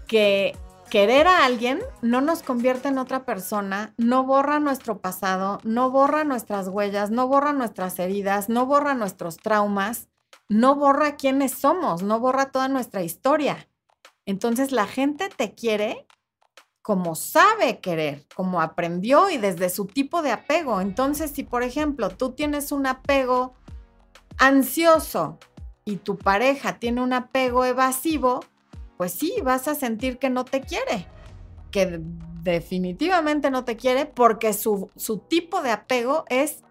[0.06, 0.56] Que
[0.94, 6.22] querer a alguien no nos convierte en otra persona, no borra nuestro pasado, no borra
[6.22, 10.08] nuestras huellas, no borra nuestras heridas, no borra nuestros traumas,
[10.48, 13.68] no borra quiénes somos, no borra toda nuestra historia.
[14.24, 16.06] Entonces la gente te quiere
[16.80, 20.80] como sabe querer, como aprendió y desde su tipo de apego.
[20.80, 23.54] Entonces, si por ejemplo tú tienes un apego
[24.38, 25.40] ansioso
[25.84, 28.44] y tu pareja tiene un apego evasivo,
[28.96, 31.06] pues sí, vas a sentir que no te quiere,
[31.70, 32.00] que
[32.42, 36.62] definitivamente no te quiere porque su, su tipo de apego es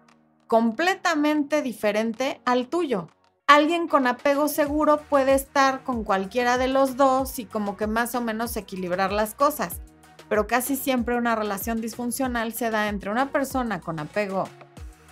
[0.46, 3.08] completamente diferente al tuyo.
[3.46, 8.14] Alguien con apego seguro puede estar con cualquiera de los dos y como que más
[8.14, 9.80] o menos equilibrar las cosas
[10.28, 14.48] pero casi siempre una relación disfuncional se da entre una persona con apego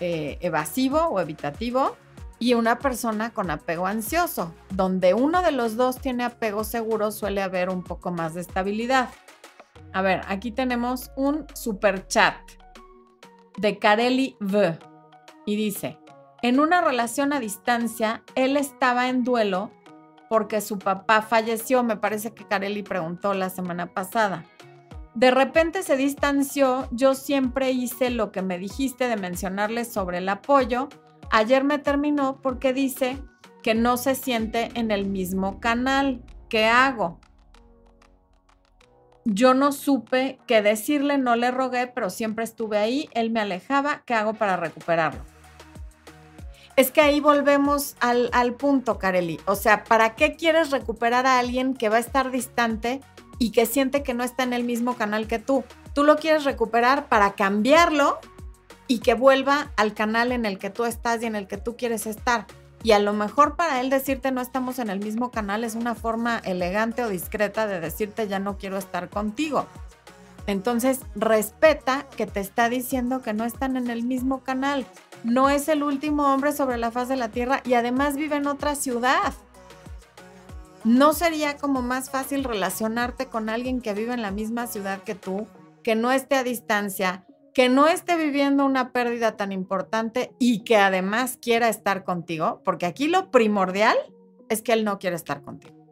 [0.00, 1.96] eh, evasivo o evitativo
[2.42, 4.52] y una persona con apego ansioso.
[4.70, 9.10] Donde uno de los dos tiene apego seguro suele haber un poco más de estabilidad.
[9.92, 12.34] A ver, aquí tenemos un super chat
[13.58, 14.76] de Kareli V
[15.46, 16.00] y dice,
[16.42, 19.70] en una relación a distancia, él estaba en duelo
[20.28, 24.44] porque su papá falleció, me parece que Kareli preguntó la semana pasada
[25.14, 30.28] de repente se distanció, yo siempre hice lo que me dijiste de mencionarle sobre el
[30.28, 30.88] apoyo.
[31.32, 33.18] Ayer me terminó porque dice
[33.64, 36.22] que no se siente en el mismo canal.
[36.48, 37.18] ¿Qué hago?
[39.24, 44.02] yo no supe qué decirle, no le rogué, pero siempre estuve ahí, él me alejaba,
[44.04, 45.20] ¿qué hago para recuperarlo?
[46.74, 49.38] Es que ahí volvemos al, al punto, Kareli.
[49.46, 53.00] O sea, ¿para qué quieres recuperar a alguien que va a estar distante
[53.38, 55.64] y que siente que no está en el mismo canal que tú?
[55.94, 58.18] Tú lo quieres recuperar para cambiarlo
[58.92, 61.78] y que vuelva al canal en el que tú estás y en el que tú
[61.78, 62.46] quieres estar.
[62.82, 65.94] Y a lo mejor para él decirte no estamos en el mismo canal es una
[65.94, 69.66] forma elegante o discreta de decirte ya no quiero estar contigo.
[70.46, 74.86] Entonces, respeta que te está diciendo que no están en el mismo canal.
[75.24, 78.46] No es el último hombre sobre la faz de la tierra y además vive en
[78.46, 79.32] otra ciudad.
[80.84, 85.14] ¿No sería como más fácil relacionarte con alguien que vive en la misma ciudad que
[85.14, 85.46] tú,
[85.82, 87.24] que no esté a distancia,
[87.54, 92.62] que no esté viviendo una pérdida tan importante y que además quiera estar contigo?
[92.64, 93.96] Porque aquí lo primordial
[94.48, 95.82] es que él no quiere estar contigo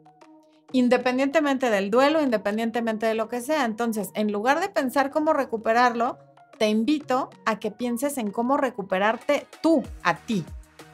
[0.73, 3.65] independientemente del duelo, independientemente de lo que sea.
[3.65, 6.17] Entonces, en lugar de pensar cómo recuperarlo,
[6.57, 10.45] te invito a que pienses en cómo recuperarte tú, a ti.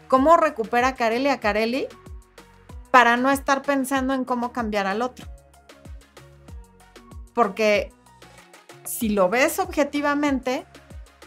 [0.08, 1.88] ¿Cómo recupera Kareli a Kareli
[2.92, 5.28] para no estar pensando en cómo cambiar al otro?
[7.34, 7.92] Porque
[8.88, 10.66] si lo ves objetivamente,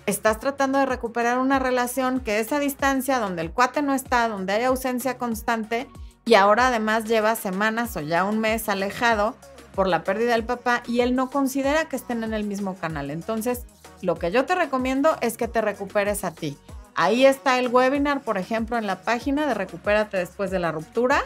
[0.07, 4.29] estás tratando de recuperar una relación que es a distancia, donde el cuate no está,
[4.29, 5.89] donde hay ausencia constante
[6.25, 9.37] y ahora además lleva semanas o ya un mes alejado
[9.75, 13.11] por la pérdida del papá y él no considera que estén en el mismo canal.
[13.11, 13.67] Entonces,
[14.03, 16.57] lo que yo te recomiendo es que te recuperes a ti.
[16.95, 21.23] Ahí está el webinar, por ejemplo, en la página de Recupérate después de la ruptura.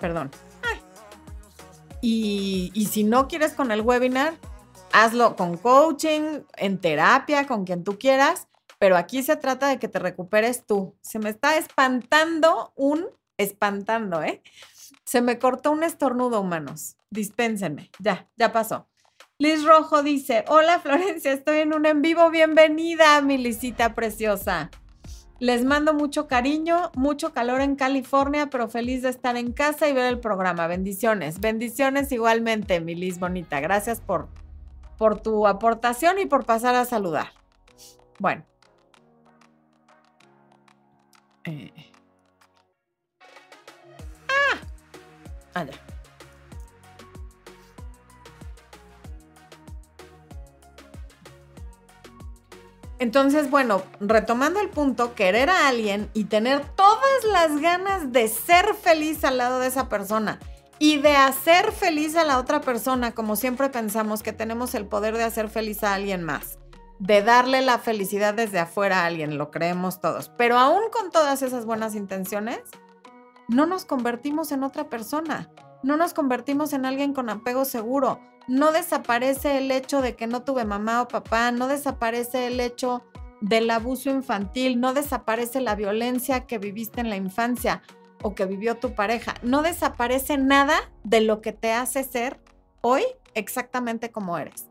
[0.00, 0.30] Perdón.
[2.00, 4.34] Y, y si no quieres con el webinar,
[4.94, 8.46] hazlo con coaching, en terapia, con quien tú quieras,
[8.78, 10.94] pero aquí se trata de que te recuperes tú.
[11.02, 14.40] Se me está espantando un espantando, ¿eh?
[15.04, 16.96] Se me cortó un estornudo, humanos.
[17.10, 17.90] Dispénsenme.
[17.98, 18.86] Ya, ya pasó.
[19.38, 22.30] Liz Rojo dice, hola Florencia, estoy en un en vivo.
[22.30, 24.70] Bienvenida, mi Lisita preciosa.
[25.40, 29.92] Les mando mucho cariño, mucho calor en California, pero feliz de estar en casa y
[29.92, 30.68] ver el programa.
[30.68, 31.40] Bendiciones.
[31.40, 33.58] Bendiciones igualmente, mi Liz bonita.
[33.58, 34.28] Gracias por,
[34.96, 37.32] por tu aportación y por pasar a saludar.
[38.18, 38.44] Bueno.
[41.44, 41.72] Eh.
[45.54, 45.72] Allá.
[45.72, 45.94] Ah,
[53.00, 58.74] Entonces, bueno, retomando el punto, querer a alguien y tener todas las ganas de ser
[58.74, 60.40] feliz al lado de esa persona
[60.78, 65.16] y de hacer feliz a la otra persona, como siempre pensamos que tenemos el poder
[65.16, 66.58] de hacer feliz a alguien más,
[66.98, 70.30] de darle la felicidad desde afuera a alguien, lo creemos todos.
[70.36, 72.60] Pero aún con todas esas buenas intenciones,
[73.48, 75.50] no nos convertimos en otra persona,
[75.82, 80.42] no nos convertimos en alguien con apego seguro, no desaparece el hecho de que no
[80.42, 83.02] tuve mamá o papá, no desaparece el hecho
[83.40, 87.82] del abuso infantil, no desaparece la violencia que viviste en la infancia
[88.24, 92.40] o que vivió tu pareja, no desaparece nada de lo que te hace ser
[92.80, 94.66] hoy exactamente como eres.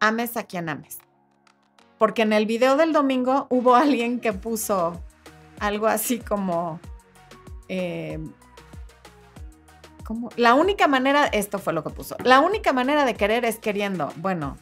[0.00, 0.98] Ames a quien ames.
[1.96, 5.00] Porque en el video del domingo hubo alguien que puso
[5.60, 6.80] algo así como,
[7.68, 8.18] eh,
[10.34, 14.12] la única manera, esto fue lo que puso, la única manera de querer es queriendo.
[14.16, 14.56] Bueno,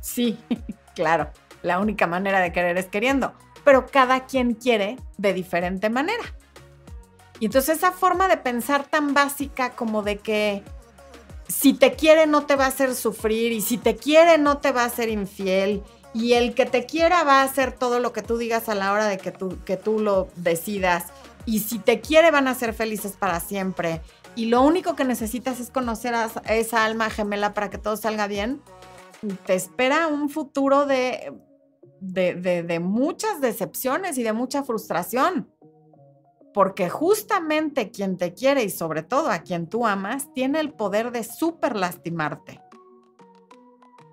[0.00, 0.36] sí,
[0.96, 1.30] claro,
[1.62, 3.32] la única manera de querer es queriendo,
[3.64, 6.24] pero cada quien quiere de diferente manera.
[7.40, 10.62] Y entonces esa forma de pensar tan básica como de que
[11.48, 14.72] si te quiere no te va a hacer sufrir y si te quiere no te
[14.72, 18.22] va a ser infiel y el que te quiera va a hacer todo lo que
[18.22, 21.04] tú digas a la hora de que tú, que tú lo decidas
[21.44, 24.00] y si te quiere van a ser felices para siempre
[24.34, 28.26] y lo único que necesitas es conocer a esa alma gemela para que todo salga
[28.26, 28.60] bien,
[29.46, 31.32] te espera un futuro de,
[32.00, 35.50] de, muchas decepciones y de mucha frustración.
[36.56, 41.12] Porque justamente quien te quiere y sobre todo a quien tú amas tiene el poder
[41.12, 42.62] de súper lastimarte.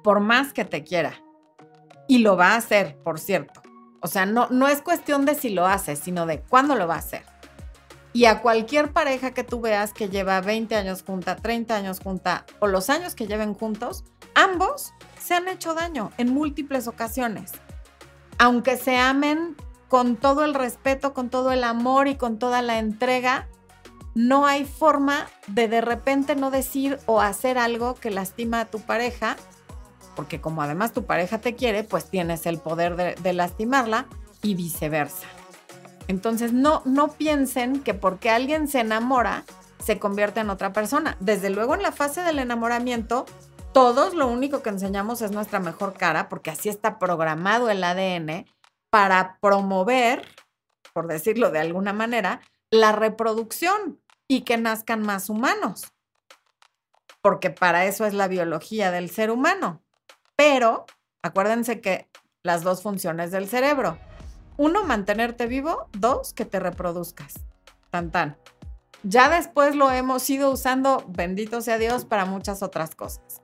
[0.03, 1.13] Por más que te quiera.
[2.05, 3.61] Y lo va a hacer, por cierto.
[4.01, 6.95] O sea, no, no es cuestión de si lo hace, sino de cuándo lo va
[6.95, 7.23] a hacer.
[8.11, 12.45] Y a cualquier pareja que tú veas que lleva 20 años junta, 30 años junta
[12.59, 14.03] o los años que lleven juntos,
[14.35, 17.53] ambos se han hecho daño en múltiples ocasiones.
[18.37, 19.55] Aunque se amen
[19.93, 23.47] con todo el respeto, con todo el amor y con toda la entrega,
[24.15, 28.79] no hay forma de de repente no decir o hacer algo que lastima a tu
[28.79, 29.35] pareja,
[30.15, 34.07] porque como además tu pareja te quiere, pues tienes el poder de, lastimarla
[34.41, 35.27] y viceversa.
[36.07, 39.43] Entonces, no, no piensen que porque alguien se enamora,
[39.77, 41.17] se convierte en otra persona.
[41.19, 43.27] Desde luego, en la fase del enamoramiento,
[43.73, 48.45] Todos lo único que enseñamos es nuestra mejor cara, porque así está programado el ADN
[48.93, 50.23] para promover,
[50.93, 55.91] por decirlo de alguna manera, la reproducción y que nazcan más humanos.
[57.23, 59.81] Porque para eso es la biología del ser humano.
[60.35, 60.85] Pero
[61.23, 62.07] acuérdense que
[62.43, 63.97] las dos funciones del cerebro.
[64.57, 65.89] Uno, mantenerte vivo.
[65.93, 67.33] Dos, que te reproduzcas.
[67.89, 68.37] Tan tan.
[69.01, 73.41] Ya después lo hemos ido usando, bendito sea Dios, para muchas otras cosas.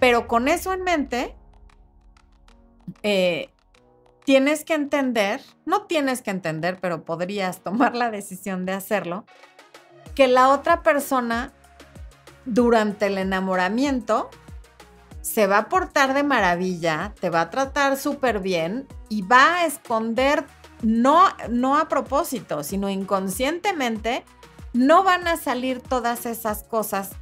[0.00, 1.36] Pero con eso en mente,
[3.04, 3.52] eh,
[4.28, 9.24] tienes que entender, no tienes que entender, pero podrías tomar la decisión de hacerlo,
[10.14, 11.54] que la otra persona
[12.44, 14.28] durante el enamoramiento
[15.22, 19.64] se va a portar de maravilla, te va a tratar súper bien y va a
[19.64, 20.44] esconder,
[20.82, 24.26] no, no a propósito, sino inconscientemente,
[24.74, 27.12] no van a salir todas esas cosas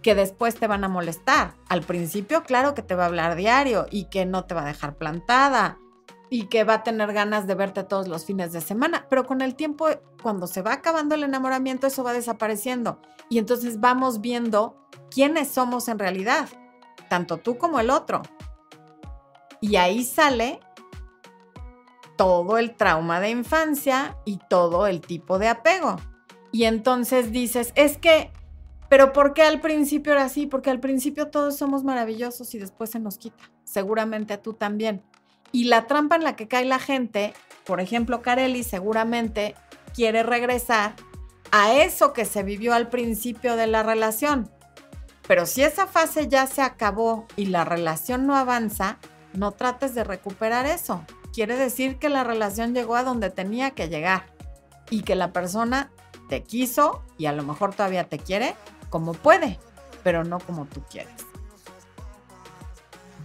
[0.00, 1.54] que después te van a molestar.
[1.68, 4.66] Al principio, claro que te va a hablar diario y que no te va a
[4.66, 5.80] dejar plantada
[6.32, 9.42] y que va a tener ganas de verte todos los fines de semana, pero con
[9.42, 9.88] el tiempo,
[10.22, 15.88] cuando se va acabando el enamoramiento, eso va desapareciendo y entonces vamos viendo quiénes somos
[15.88, 16.48] en realidad,
[17.10, 18.22] tanto tú como el otro.
[19.60, 20.60] Y ahí sale
[22.16, 25.96] todo el trauma de infancia y todo el tipo de apego.
[26.50, 28.32] Y entonces dices, es que,
[28.88, 30.46] pero ¿por qué al principio era así?
[30.46, 33.52] Porque al principio todos somos maravillosos y después se nos quita.
[33.64, 35.04] Seguramente tú también.
[35.52, 37.34] Y la trampa en la que cae la gente,
[37.64, 39.54] por ejemplo, Carelli seguramente
[39.94, 40.94] quiere regresar
[41.50, 44.50] a eso que se vivió al principio de la relación.
[45.28, 48.98] Pero si esa fase ya se acabó y la relación no avanza,
[49.34, 51.04] no trates de recuperar eso.
[51.32, 54.26] Quiere decir que la relación llegó a donde tenía que llegar
[54.90, 55.90] y que la persona
[56.28, 58.56] te quiso y a lo mejor todavía te quiere
[58.90, 59.58] como puede,
[60.02, 61.31] pero no como tú quieres.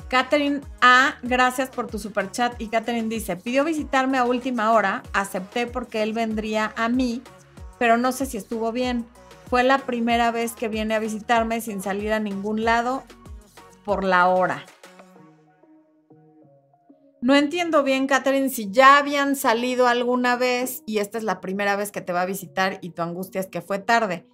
[0.10, 2.60] Catherine A, gracias por tu super chat.
[2.60, 7.22] Y Catherine dice: pidió visitarme a última hora, acepté porque él vendría a mí,
[7.78, 9.06] pero no sé si estuvo bien.
[9.50, 13.04] Fue la primera vez que viene a visitarme sin salir a ningún lado
[13.86, 14.66] por la hora.
[17.20, 21.76] No entiendo bien, Catherine, si ya habían salido alguna vez y esta es la primera
[21.76, 24.28] vez que te va a visitar y tu angustia es que fue tarde.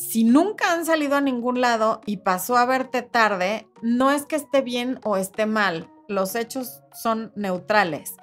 [0.00, 4.34] Si nunca han salido a ningún lado y pasó a verte tarde, no es que
[4.34, 5.90] esté bien o esté mal.
[6.08, 8.14] Los hechos son neutrales.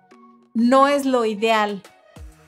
[0.55, 1.83] No es lo ideal.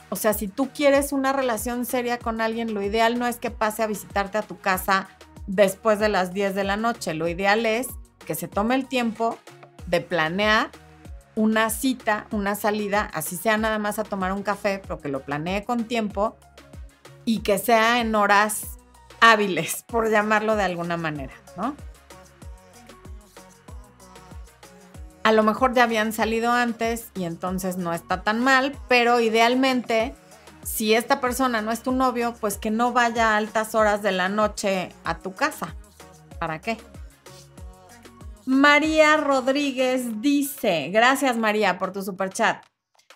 [0.10, 3.52] O sea, si tú quieres una relación seria con alguien, lo ideal no es que
[3.52, 5.08] pase a visitarte a tu casa
[5.46, 7.14] después de las 10 de la noche.
[7.14, 7.88] Lo ideal es
[8.26, 9.38] que se tome el tiempo
[9.86, 10.72] de planear
[11.36, 15.22] una cita, una salida, así sea nada más a tomar un café, pero que lo
[15.22, 16.36] planee con tiempo
[17.26, 18.79] y que sea en horas
[19.22, 21.76] hábiles, por llamarlo de alguna manera, ¿no?
[25.24, 30.16] A lo mejor ya habían salido antes y entonces no está tan mal, pero idealmente,
[30.64, 34.12] si esta persona no es tu novio, pues que no vaya a altas horas de
[34.12, 35.76] la noche a tu casa.
[36.40, 36.78] ¿Para qué?
[38.46, 42.66] María Rodríguez dice, gracias María por tu super chat.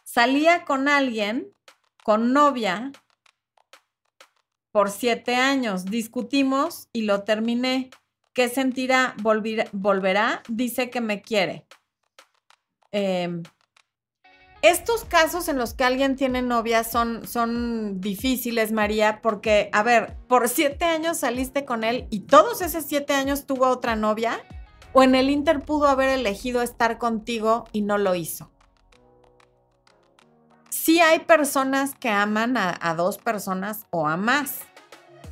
[0.04, 1.48] Salía con alguien,
[2.04, 2.92] con novia,
[4.74, 5.86] por siete años.
[5.86, 7.92] Discutimos y lo terminé.
[8.34, 9.16] ¿Qué sentirá?
[9.22, 10.42] ¿Volverá?
[10.50, 11.66] Dice que me quiere.
[12.92, 13.44] Em,
[14.64, 20.18] estos casos en los que alguien tiene novia son, son difíciles, María, porque, a ver,
[20.28, 24.42] por siete años saliste con él y todos esos siete años tuvo otra novia
[24.92, 28.53] o en el Inter pudo haber elegido estar contigo y no lo hizo.
[30.84, 34.64] Sí hay personas que aman a, dos personas o a más.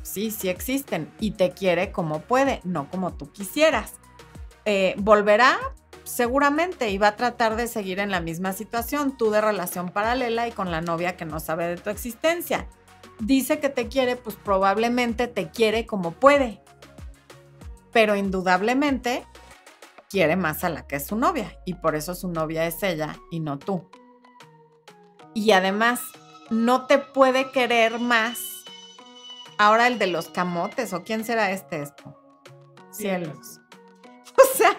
[0.02, 1.12] Sí, sí existen.
[1.20, 3.96] Y te quiere como puede, no como tú quisieras.
[4.64, 5.58] Eh, volverá
[6.04, 10.48] seguramente y va a tratar de seguir en la misma situación, tú de relación paralela
[10.48, 12.66] y con la novia que no sabe de tu existencia.
[13.20, 16.62] Dice que te quiere, pues probablemente te quiere como puede.
[17.92, 19.26] Pero indudablemente
[20.08, 23.16] quiere más a la que es su novia y por eso su novia es ella
[23.30, 23.90] y no tú.
[25.34, 26.00] Y además,
[26.50, 28.64] no te puede querer más.
[29.58, 32.18] Ahora el de los camotes, ¿o quién será este esto?
[32.90, 33.58] Cielos.
[34.34, 34.70] O sea,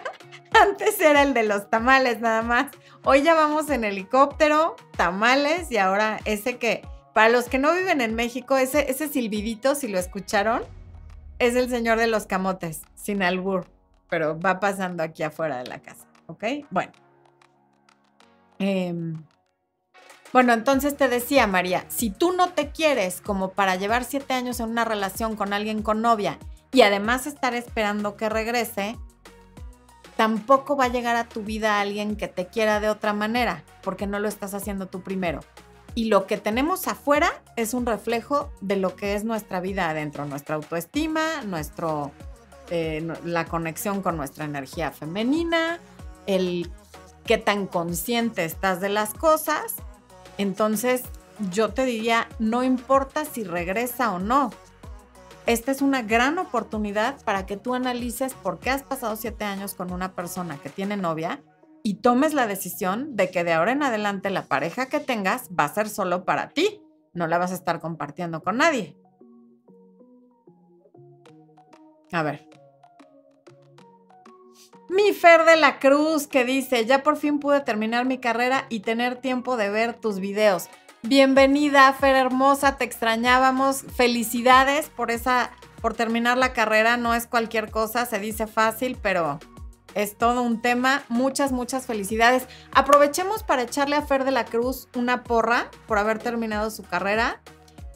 [0.60, 2.72] antes era el de los tamales nada más.
[3.04, 6.82] Hoy ya vamos en helicóptero, tamales y ahora ese que,
[7.12, 10.62] para los que no viven en México, ese, ese silbidito, si lo escucharon,
[11.38, 13.66] es el señor de los camotes, sin albur
[14.14, 16.44] pero va pasando aquí afuera de la casa, ¿ok?
[16.70, 16.92] Bueno.
[18.60, 19.24] Em,
[20.34, 24.58] bueno, entonces te decía, María, si tú no te quieres como para llevar siete años
[24.58, 26.40] en una relación con alguien con novia
[26.72, 28.98] y además estar esperando que regrese,
[30.16, 34.08] tampoco va a llegar a tu vida alguien que te quiera de otra manera, porque
[34.08, 35.38] no lo estás haciendo tú primero.
[35.94, 40.24] Y lo que tenemos afuera es un reflejo de lo que es nuestra vida adentro,
[40.24, 42.10] nuestra autoestima, nuestro,
[42.70, 45.78] eh, la conexión con nuestra energía femenina,
[46.26, 46.72] el
[47.24, 49.76] qué tan consciente estás de las cosas.
[50.38, 51.02] Entonces,
[51.52, 54.50] yo te diría, no importa si regresa o no,
[55.46, 59.74] esta es una gran oportunidad para que tú analices por qué has pasado siete años
[59.74, 61.42] con una persona que tiene novia
[61.82, 65.64] y tomes la decisión de que de ahora en adelante la pareja que tengas va
[65.64, 66.80] a ser solo para ti,
[67.12, 68.96] no la vas a estar compartiendo con nadie.
[72.10, 72.53] A ver.
[74.88, 78.80] Mi Fer de la Cruz que dice, ya por fin pude terminar mi carrera y
[78.80, 80.68] tener tiempo de ver tus videos.
[81.02, 83.84] Bienvenida, Fer hermosa, te extrañábamos.
[83.96, 89.38] Felicidades por esa por terminar la carrera, no es cualquier cosa, se dice fácil, pero
[89.94, 91.02] es todo un tema.
[91.08, 92.46] Muchas, muchas felicidades.
[92.72, 97.40] Aprovechemos para echarle a Fer de la Cruz una porra por haber terminado su carrera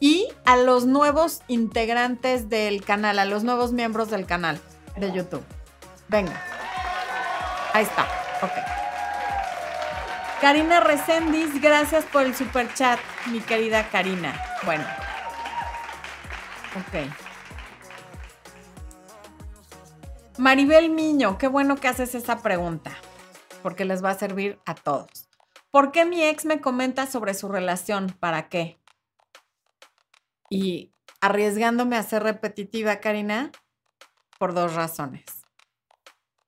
[0.01, 4.61] y a los nuevos integrantes del canal, a los nuevos miembros del canal
[4.97, 5.45] de YouTube.
[6.09, 6.58] Venga.
[7.79, 8.09] Ahí está.
[8.43, 8.55] Ok.
[10.41, 14.35] Karina Recendis, gracias por el super chat, mi querida Karina.
[14.65, 14.85] Bueno.
[16.75, 17.09] Ok.
[20.39, 22.91] Maribel Miño, qué bueno que haces esa pregunta,
[23.63, 25.29] porque les va a servir a todos.
[25.71, 28.09] ¿Por qué mi ex me comenta sobre su relación?
[28.19, 28.81] ¿Para qué?
[30.51, 33.53] Y arriesgándome a ser repetitiva, Karina,
[34.37, 35.23] por dos razones.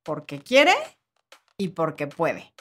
[0.02, 0.74] Porque quiere
[1.60, 2.52] y porque puede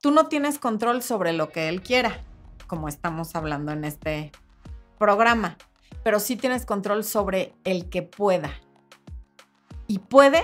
[0.00, 2.20] tú no tienes control sobre lo que él quiera,
[2.66, 4.32] como estamos hablando en este
[4.98, 5.56] programa,
[6.02, 8.50] pero sí tienes control sobre el que pueda.
[9.86, 10.42] Y puede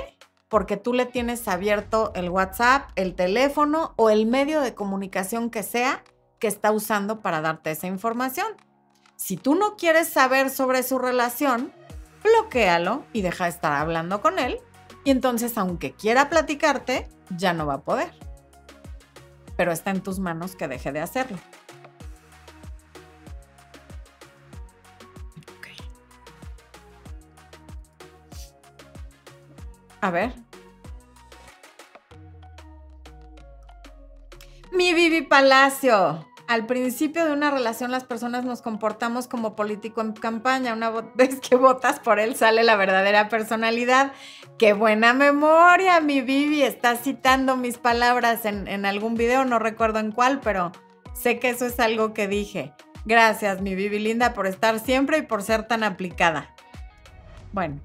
[0.49, 5.63] porque tú le tienes abierto el WhatsApp, el teléfono o el medio de comunicación que
[5.63, 6.05] sea
[6.39, 8.47] que está usando para darte esa información.
[9.17, 11.73] Si tú no quieres saber sobre su relación,
[12.23, 14.61] bloquealo y deja de estar hablando con él.
[15.07, 18.27] Y entonces, aunque quiera platicarte, ya no va a poder
[19.57, 21.39] pero está en tus manos que deje de hacerlo.
[30.03, 30.35] A ver.
[34.71, 36.25] Mi Vivi Palacio.
[36.49, 40.73] Al principio de una relación las personas nos comportamos como político en campaña.
[40.73, 44.13] Una vez que votas por él sale la verdadera personalidad.
[44.59, 46.63] Qué buena memoria, mi Vivi.
[46.63, 50.73] Está citando mis palabras en, en algún video, no recuerdo en cuál, pero
[51.15, 52.73] sé que eso es algo que dije.
[53.05, 56.55] Gracias, mi Vivi linda, por estar siempre y por ser tan aplicada.
[57.53, 57.81] Bueno,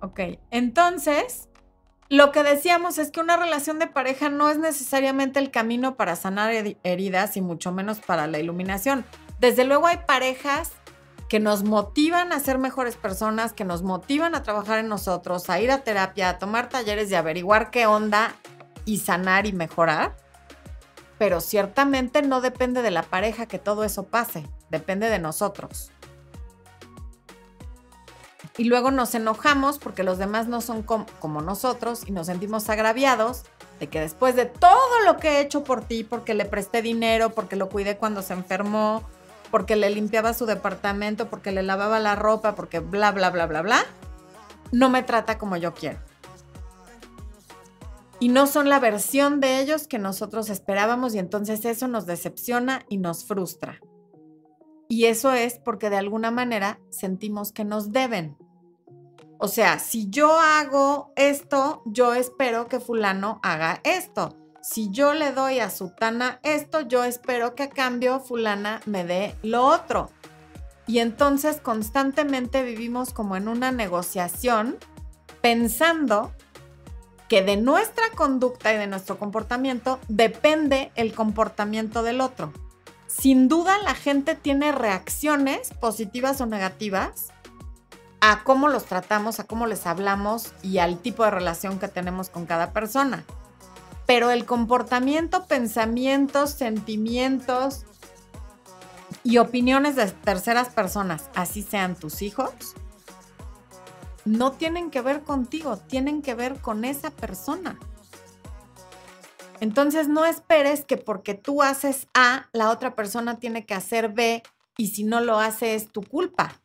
[0.00, 0.20] ok.
[0.50, 1.48] Entonces,
[2.14, 6.14] lo que decíamos es que una relación de pareja no es necesariamente el camino para
[6.14, 6.52] sanar
[6.84, 9.04] heridas y mucho menos para la iluminación.
[9.40, 10.70] Desde luego hay parejas
[11.28, 15.60] que nos motivan a ser mejores personas, que nos motivan a trabajar en nosotros, a
[15.60, 18.36] ir a terapia, a tomar talleres y averiguar qué onda
[18.84, 20.14] y sanar y mejorar.
[21.18, 25.90] Pero ciertamente no depende de la pareja que todo eso pase, depende de nosotros
[28.56, 33.42] y luego nos enojamos porque los demás no son como nosotros y nos sentimos agraviados
[33.80, 37.30] de que después de todo lo que he hecho por ti, porque le presté dinero,
[37.30, 39.02] porque lo cuidé cuando se enfermó,
[39.50, 43.62] porque le limpiaba su departamento, porque le lavaba la ropa, porque bla, bla, bla, bla,
[43.62, 43.84] bla,
[44.70, 45.98] no me trata como yo quiero.
[48.20, 52.86] Y no son la versión de ellos que nosotros esperábamos y entonces eso nos decepciona
[52.88, 53.80] y nos frustra.
[54.88, 58.36] Y eso es porque de alguna manera sentimos que nos deben.
[59.38, 64.36] O sea, si yo hago esto, yo espero que fulano haga esto.
[64.62, 69.34] Si yo le doy a Sutana esto, yo espero que a cambio fulana me dé
[69.42, 70.10] lo otro.
[70.86, 74.78] Y entonces constantemente vivimos como en una negociación
[75.42, 76.32] pensando
[77.28, 82.52] que de nuestra conducta y de nuestro comportamiento depende el comportamiento del otro.
[83.06, 87.33] Sin duda la gente tiene reacciones positivas o negativas
[88.26, 92.30] a cómo los tratamos, a cómo les hablamos y al tipo de relación que tenemos
[92.30, 93.22] con cada persona.
[94.06, 97.84] Pero el comportamiento, pensamientos, sentimientos
[99.24, 102.54] y opiniones de terceras personas, así sean tus hijos,
[104.24, 107.78] no tienen que ver contigo, tienen que ver con esa persona.
[109.60, 114.42] Entonces no esperes que porque tú haces A, la otra persona tiene que hacer B
[114.78, 116.63] y si no lo hace es tu culpa.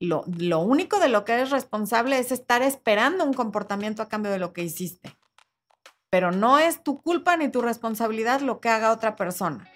[0.00, 0.22] Lo,
[0.60, 4.52] único de lo que eres responsable es estar esperando un comportamiento a cambio de lo
[4.52, 5.16] que hiciste.
[6.10, 9.68] pero no es tu culpa ni tu responsabilidad lo que haga otra persona.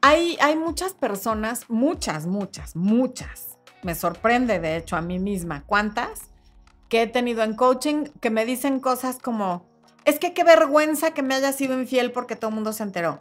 [0.00, 3.58] Hay, hay muchas personas, muchas, muchas, muchas.
[3.82, 6.30] Me sorprende, de hecho, a mí misma, cuántas
[6.88, 9.66] que he tenido en coaching que me dicen cosas como,
[10.06, 13.20] es que qué vergüenza que me haya sido infiel porque todo el mundo se enteró.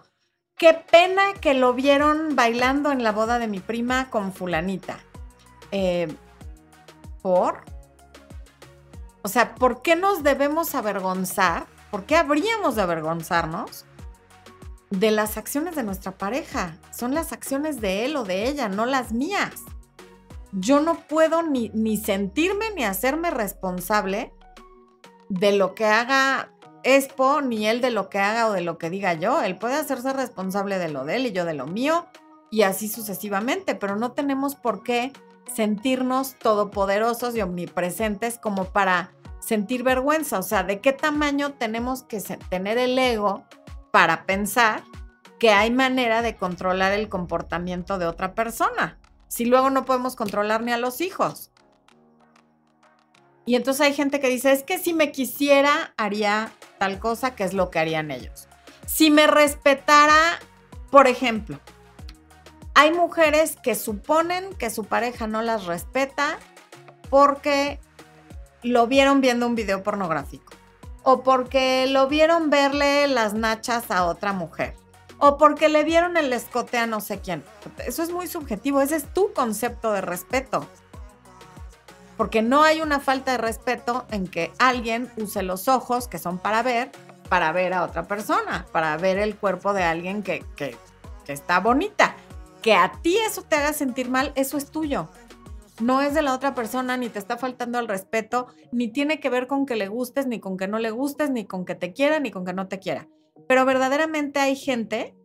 [0.60, 5.00] Qué pena que lo vieron bailando en la boda de mi prima con fulanita.
[5.72, 6.14] Eh,
[7.22, 7.64] ¿Por?
[9.22, 11.66] O sea, ¿por qué nos debemos avergonzar?
[11.90, 13.86] ¿Por qué habríamos de avergonzarnos
[14.90, 16.78] de las acciones de nuestra pareja?
[16.92, 19.64] Son las acciones de él o de ella, no las mías.
[20.52, 24.34] Yo no puedo ni, ni sentirme ni hacerme responsable
[25.30, 26.52] de lo que haga
[26.84, 29.42] Expo, ni él de lo que haga o de lo que diga yo.
[29.42, 32.08] Él puede hacerse responsable de lo de él y yo de lo mío
[32.52, 35.14] y así sucesivamente, pero no tenemos por qué
[35.54, 40.40] sentirnos todopoderosos y omnipresentes como para sentir vergüenza.
[40.40, 42.20] O sea, ¿de qué tamaño tenemos que
[42.50, 43.46] tener el ego
[43.92, 44.84] para pensar
[45.40, 49.00] que hay manera de controlar el comportamiento de otra persona?
[49.28, 51.52] Si luego no podemos controlar ni a los hijos.
[53.46, 57.44] Y entonces hay gente que dice, es que si me quisiera, haría tal cosa que
[57.44, 58.48] es lo que harían ellos.
[58.88, 60.40] Si me respetara,
[60.90, 61.60] por ejemplo,
[62.74, 66.40] hay mujeres que suponen que su pareja no las respeta
[67.10, 67.80] porque
[68.64, 70.54] lo vieron viendo un video pornográfico
[71.04, 74.76] o porque lo vieron verle las nachas a otra mujer
[75.18, 77.44] o porque le vieron el escote a no sé quién.
[77.86, 80.68] Eso es muy subjetivo, ese es tu concepto de respeto.
[82.20, 86.38] Porque no hay una falta de respeto en que alguien use los ojos que son
[86.38, 86.92] para ver,
[87.30, 90.76] para ver a otra persona, para ver el cuerpo de alguien que, que,
[91.30, 92.18] está bonita
[92.62, 95.08] que a ti eso te haga sentir mal, eso es tuyo.
[95.80, 99.30] No es de la otra persona, ni te está faltando el respeto, ni tiene que
[99.30, 101.94] ver con que le gustes, ni con que no le gustes, ni con que te
[101.94, 103.08] quiera, ni con que no te quiera.
[103.48, 105.16] Pero verdaderamente hay gente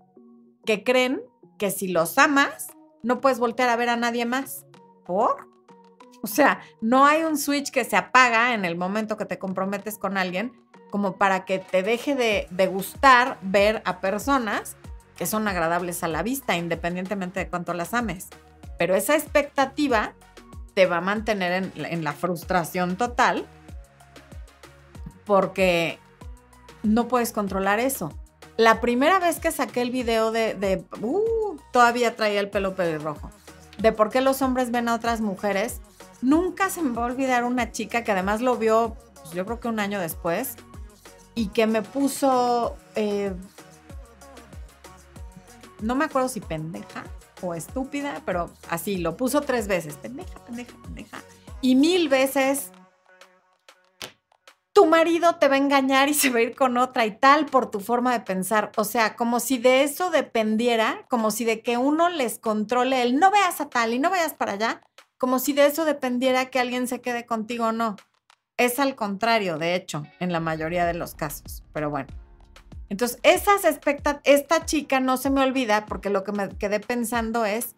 [0.65, 1.23] que creen
[1.59, 2.69] que si los amas,
[3.03, 4.65] no puedes voltear a ver a nadie más.
[5.05, 5.54] ¿Por?
[6.25, 9.99] O sea, no hay un switch que se apaga en el momento que te comprometes
[9.99, 10.55] con alguien
[10.89, 14.75] como para que te deje de, gustar ver a personas
[15.17, 18.29] que son agradables a la vista, independientemente de cuánto las ames.
[18.79, 20.15] Pero esa expectativa
[20.73, 23.45] te va a mantener en, la frustración total
[25.27, 25.99] porque
[26.83, 28.19] no puedes controlar eso.
[28.57, 33.31] La primera vez que saqué el video de, uh, todavía traía el pelo pelirrojo,
[33.77, 35.83] de por qué los hombres ven a otras mujeres,
[36.25, 39.61] nunca se me va a olvidar una chica que además lo vio, pues, yo creo
[39.61, 40.57] que un año después,
[41.35, 43.33] y que me puso, eh,
[45.81, 47.05] no me acuerdo si pendeja
[47.43, 51.19] o estúpida, pero así lo puso tres veces, pendeja, pendeja, pendeja.
[51.61, 52.71] Y mil veces
[54.73, 57.47] tu marido te va a engañar y se va a ir con otra y tal
[57.47, 58.73] por tu forma de pensar.
[58.77, 63.19] O sea, como si de eso dependiera, como si de que uno les controle el
[63.19, 64.83] no veas a tal y no vayas para allá,
[65.25, 67.97] como si de eso dependiera que alguien se quede contigo o no.
[68.59, 71.65] Es al contrario, de hecho, en la mayoría de los casos.
[71.73, 72.09] Pero bueno.
[72.91, 77.47] Entonces, esas expectativas, esta chica no se me olvida porque lo que me quedé pensando
[77.47, 77.73] es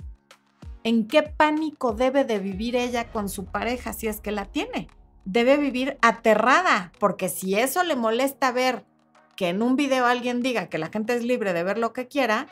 [0.82, 4.88] en qué pánico debe de vivir ella con su pareja si es que la tiene.
[5.24, 8.84] Debe vivir aterrada, porque si eso le molesta ver
[9.36, 12.08] que en un video alguien diga que la gente es libre de ver lo que
[12.08, 12.48] quiera,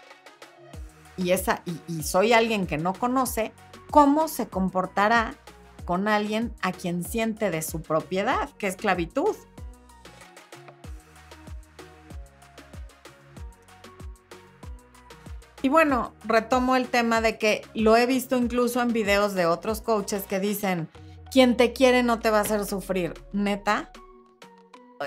[1.16, 3.52] y, esa, y, y soy alguien que no conoce,
[3.94, 5.36] ¿cómo se comportará
[5.84, 9.36] con alguien a quien siente de su propiedad, que es esclavitud?
[15.62, 19.80] Y bueno, retomo el tema de que lo he visto incluso en videos de otros
[19.80, 20.88] coaches que dicen,
[21.30, 23.14] quien te quiere no te va a hacer sufrir.
[23.32, 23.92] Neta,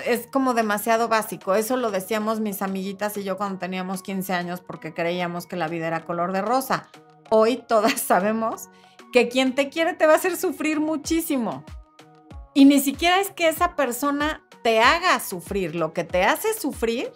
[0.06, 1.54] es como demasiado básico.
[1.54, 5.68] Eso lo decíamos mis amiguitas y yo cuando teníamos 15 años porque creíamos que la
[5.68, 6.88] vida era color de rosa.
[7.30, 8.68] Hoy todas sabemos
[9.12, 11.64] que quien te quiere te va a hacer sufrir muchísimo.
[12.54, 15.74] Y ni siquiera es que esa persona te haga sufrir.
[15.74, 17.12] Lo que te hace sufrir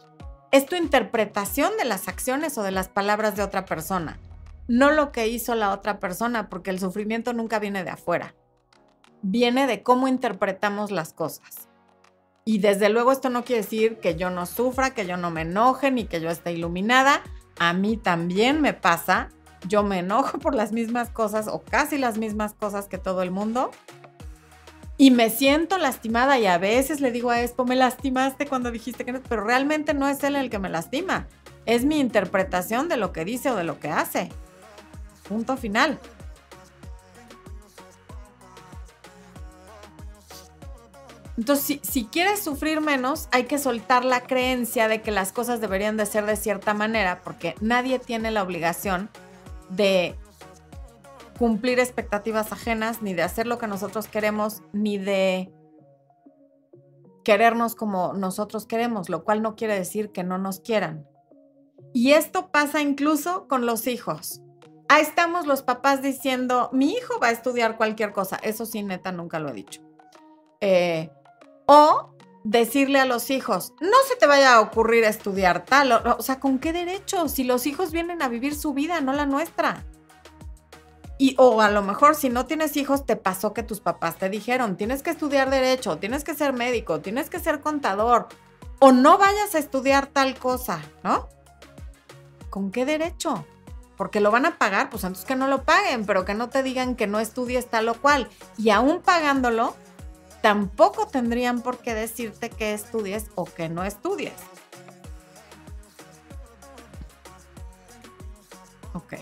[0.53, 4.21] es tu interpretación de las acciones o de las palabras de otra persona,
[4.69, 8.35] no lo que hizo la otra persona, porque el sufrimiento nunca viene de afuera,
[9.23, 11.69] viene de cómo interpretamos las cosas.
[12.45, 15.43] Y desde luego esto no quiere decir que yo no sufra, que yo no me
[15.43, 17.23] enoje, ni que yo esté iluminada.
[17.59, 19.31] A mí también me pasa.
[19.69, 23.31] Yo me enojo por las mismas cosas o casi las mismas cosas que todo el
[23.31, 23.71] mundo
[25.03, 29.05] y me siento lastimada y a veces le digo a Expo, me lastimaste cuando dijiste
[29.05, 31.27] que no, pero realmente no es él el que me lastima,
[31.67, 34.29] es mi interpretación de lo que dice o de lo que hace.
[35.29, 35.99] Punto final.
[41.37, 45.61] Entonces, si, si, quieres sufrir menos, hay que soltar la creencia de que las cosas
[45.61, 49.09] deberían de ser de cierta manera, porque nadie tiene la obligación
[49.77, 50.17] de
[51.39, 55.53] cumplir expectativas ajenas, ni de hacer lo que nosotros queremos, ni de
[57.25, 61.07] querernos como nosotros queremos, lo cual no quiere decir que no nos quieran.
[61.93, 64.41] Y esto pasa incluso con los hijos.
[64.89, 68.37] Ahí estamos los papás diciendo, mi hijo va a estudiar cualquier cosa.
[68.37, 69.81] Eso sí, neta, nunca lo he dicho.
[70.61, 71.11] Eh,
[71.67, 72.12] o
[72.45, 75.93] decirle a los hijos, no se te vaya a ocurrir estudiar tal.
[75.93, 77.29] O, sea, ¿con qué derecho?
[77.29, 79.85] Si los hijos vienen a vivir su vida, no la nuestra.
[81.19, 84.29] Y o a lo mejor si no tienes hijos, te pasó que tus papás te
[84.29, 88.29] dijeron, tienes que estudiar derecho, tienes que ser médico, tienes que ser contador,
[88.81, 91.29] o no vayas a estudiar tal cosa, ¿no?
[92.51, 93.47] ¿Con qué derecho?
[93.97, 96.65] Porque lo van a pagar, pues antes que no lo paguen, pero que no te
[96.65, 98.29] digan que no estudies tal o cual.
[98.59, 99.77] Y aún pagándolo,
[100.43, 104.35] tampoco tendrían por qué decirte que estudies o que no estudies.
[108.93, 109.15] Ok.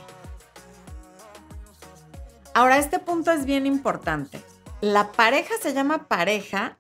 [2.55, 4.43] Ahora, este punto es bien importante.
[4.81, 6.79] La pareja se llama pareja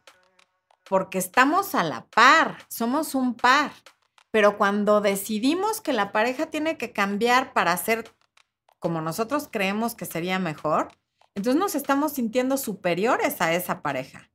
[0.88, 3.70] porque estamos a la par, somos un par.
[4.32, 8.10] Pero cuando decidimos que la pareja tiene que cambiar para ser
[8.78, 10.88] como nosotros creemos que sería mejor,
[11.40, 14.28] entonces nos estamos sintiendo superiores a esa pareja.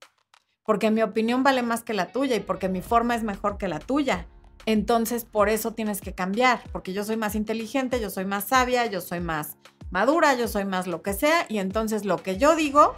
[0.64, 3.68] Porque mi opinión vale más que la tuya y porque mi forma es mejor que
[3.68, 4.26] la tuya.
[4.66, 8.88] Entonces, por eso tienes que cambiar, porque yo soy más inteligente, yo soy más sabia,
[8.88, 9.58] yo soy más
[9.92, 12.96] madura, yo soy más lo que sea, y entonces lo que yo digo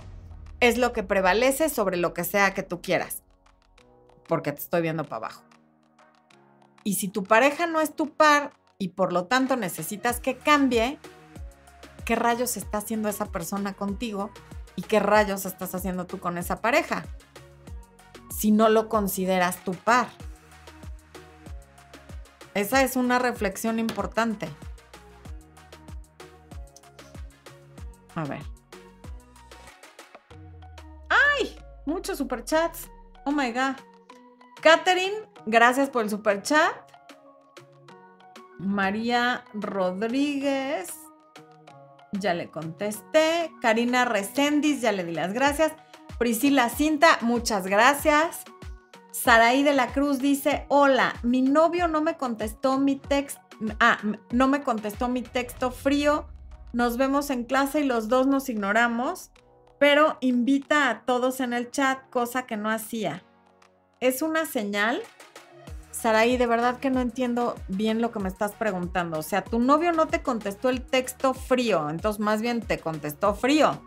[0.61, 3.23] es lo que prevalece sobre lo que sea que tú quieras,
[4.29, 5.43] porque te estoy viendo para abajo.
[6.85, 10.97] Y si tu pareja no es tu par y por lo tanto necesitas que cambie,
[12.07, 14.31] ¿qué rayos está haciendo esa persona contigo
[14.77, 17.03] y qué rayos estás haciendo tú con esa pareja?
[18.33, 20.07] Si no lo consideras tu par.
[22.53, 24.47] Esa es una reflexión importante.
[28.15, 28.41] A ver.
[31.09, 31.59] ¡Ay!
[31.85, 32.89] Muchos superchats.
[33.25, 33.75] Oh my God.
[34.61, 36.71] Catherine, gracias por el superchat.
[38.59, 40.87] María Rodríguez,
[42.11, 43.51] ya le contesté.
[43.61, 45.73] Karina Recendis, ya le di las gracias.
[46.17, 48.43] Priscila Cinta, muchas gracias.
[49.11, 53.41] Saraí de la Cruz dice, hola, mi novio no me contestó mi texto,
[53.79, 53.97] ah,
[54.31, 56.27] no me contestó mi texto frío
[56.73, 59.31] nos vemos en clase y los dos nos ignoramos,
[59.79, 63.23] pero invita a todos en el chat, cosa que no hacía.
[63.99, 65.01] ¿Es una señal?
[65.97, 69.17] Saraí, de verdad que no entiendo bien lo que me estás preguntando.
[69.17, 73.33] O sea, tu novio no te contestó el texto frío, entonces más bien te contestó
[73.33, 73.81] frío.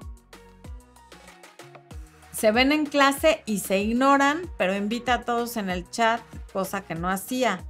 [2.32, 6.20] Se ven en clase y se ignoran, pero invita a todos en el chat,
[6.52, 7.64] cosa que no hacía.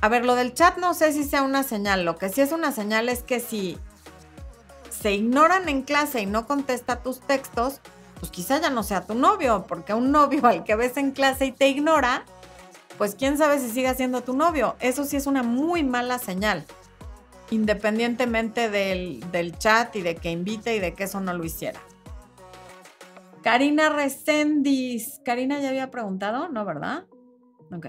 [0.00, 2.06] A ver, lo del chat no sé si sea una señal.
[2.06, 3.76] Lo que sí es una señal es que si
[4.88, 7.80] se ignoran en clase y no contesta tus textos,
[8.18, 11.46] pues quizá ya no sea tu novio, porque un novio al que ves en clase
[11.46, 12.24] y te ignora,
[13.00, 14.76] pues quién sabe si sigue siendo tu novio.
[14.78, 16.66] Eso sí es una muy mala señal,
[17.50, 21.80] independientemente del, del chat y de que invite y de que eso no lo hiciera.
[23.42, 25.18] Karina Recendis.
[25.24, 27.06] Karina ya había preguntado, ¿no, verdad?
[27.74, 27.86] Ok.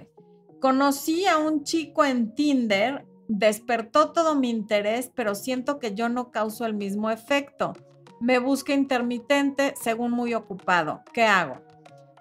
[0.62, 6.32] Conocí a un chico en Tinder, despertó todo mi interés, pero siento que yo no
[6.32, 7.74] causo el mismo efecto.
[8.22, 11.01] Me busca intermitente según muy ocupado.
[11.12, 11.70] ¿Qué hago?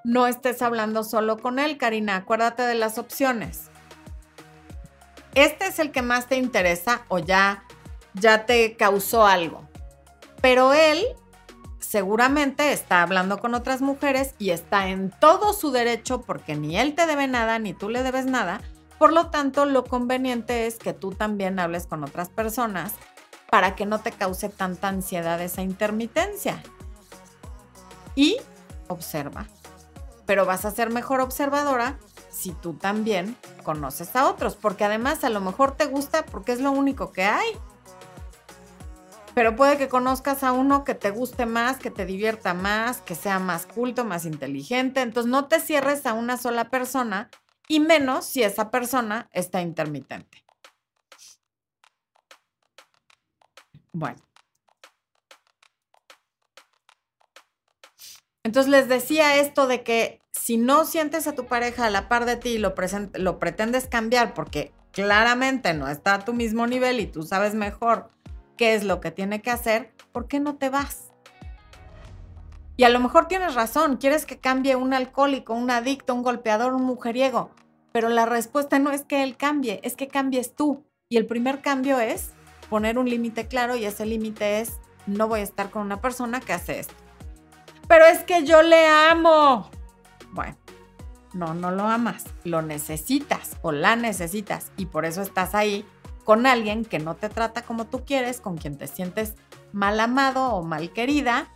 [0.05, 2.17] No estés hablando solo con él, Karina.
[2.17, 3.71] Acuérdate de las opciones.
[5.35, 7.65] Este es el que más te interesa o ya,
[8.15, 9.69] ya te causó algo.
[10.41, 11.05] Pero él
[11.79, 16.95] seguramente está hablando con otras mujeres y está en todo su derecho porque ni él
[16.95, 18.61] te debe nada ni tú le debes nada.
[18.99, 22.93] Por lo tanto, lo conveniente es que tú también hables con otras personas
[23.51, 26.63] para que no te cause tanta ansiedad esa intermitencia.
[28.15, 28.37] Y
[28.89, 29.47] observa.
[30.31, 31.99] Pero vas a ser mejor observadora
[32.31, 36.61] si tú también conoces a otros, porque además a lo mejor te gusta porque es
[36.61, 37.49] lo único que hay
[39.35, 43.17] pero puede que conozcas a uno que te guste más, que te divierta más, que
[43.17, 45.01] sea más culto, más inteligente.
[45.01, 47.29] Entonces no te cierres a una sola persona
[47.67, 50.45] y menos si esa persona está intermitente.
[53.93, 54.30] Bueno.
[58.43, 62.25] Entonces les decía esto de que si no sientes a tu pareja a la par
[62.25, 62.75] de ti y lo,
[63.15, 68.11] lo pretendes cambiar porque claramente no está a tu mismo nivel y tú sabes mejor
[68.57, 71.11] qué es lo que tiene que hacer, ¿por qué no te vas?
[72.77, 76.73] Y a lo mejor tienes razón, quieres que cambie un alcohólico, un adicto, un golpeador,
[76.73, 77.51] un mujeriego,
[77.93, 80.85] pero la respuesta no es que él cambie, es que cambies tú.
[81.11, 82.31] Y el primer cambio es
[82.71, 86.41] poner un límite claro y ese límite es no voy a estar con una persona
[86.41, 86.95] que hace esto.
[87.91, 89.69] Pero es que yo le amo.
[90.31, 90.57] Bueno,
[91.33, 95.85] no, no lo amas, lo necesitas o la necesitas y por eso estás ahí
[96.23, 99.35] con alguien que no te trata como tú quieres, con quien te sientes
[99.73, 101.53] mal amado o mal querida,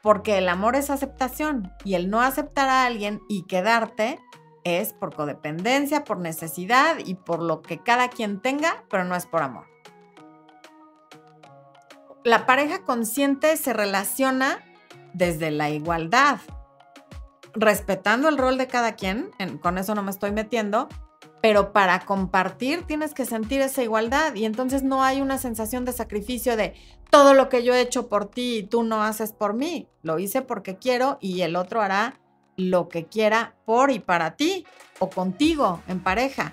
[0.00, 4.18] porque el amor es aceptación y el no aceptar a alguien y quedarte
[4.64, 9.26] es por codependencia, por necesidad y por lo que cada quien tenga, pero no es
[9.26, 9.66] por amor.
[12.24, 14.64] La pareja consciente se relaciona
[15.12, 16.38] desde la igualdad,
[17.54, 19.30] respetando el rol de cada quien,
[19.60, 20.88] con eso no me estoy metiendo,
[21.42, 25.92] pero para compartir tienes que sentir esa igualdad y entonces no hay una sensación de
[25.92, 26.74] sacrificio de
[27.10, 29.88] todo lo que yo he hecho por ti y tú no haces por mí.
[30.02, 32.20] Lo hice porque quiero y el otro hará
[32.56, 34.66] lo que quiera por y para ti
[34.98, 36.52] o contigo en pareja,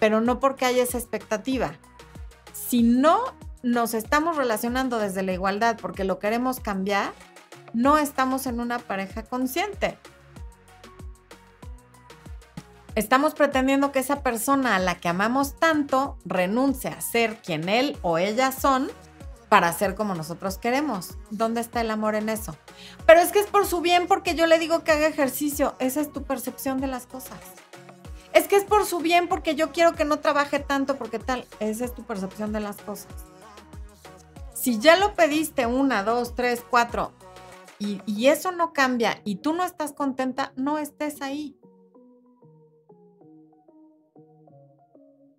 [0.00, 1.72] pero no porque haya esa expectativa.
[2.52, 3.20] Si no
[3.62, 7.12] nos estamos relacionando desde la igualdad porque lo queremos cambiar,
[7.72, 9.98] no estamos en una pareja consciente.
[12.96, 17.96] Estamos pretendiendo que esa persona a la que amamos tanto renuncie a ser quien él
[18.02, 18.90] o ella son
[19.48, 21.16] para ser como nosotros queremos.
[21.30, 22.56] ¿Dónde está el amor en eso?
[23.06, 25.76] Pero es que es por su bien porque yo le digo que haga ejercicio.
[25.78, 27.38] Esa es tu percepción de las cosas.
[28.32, 31.46] Es que es por su bien porque yo quiero que no trabaje tanto porque tal.
[31.58, 33.12] Esa es tu percepción de las cosas.
[34.54, 37.12] Si ya lo pediste una, dos, tres, cuatro
[37.80, 41.56] y, eso no cambia y tú no estás contenta, no estés ahí.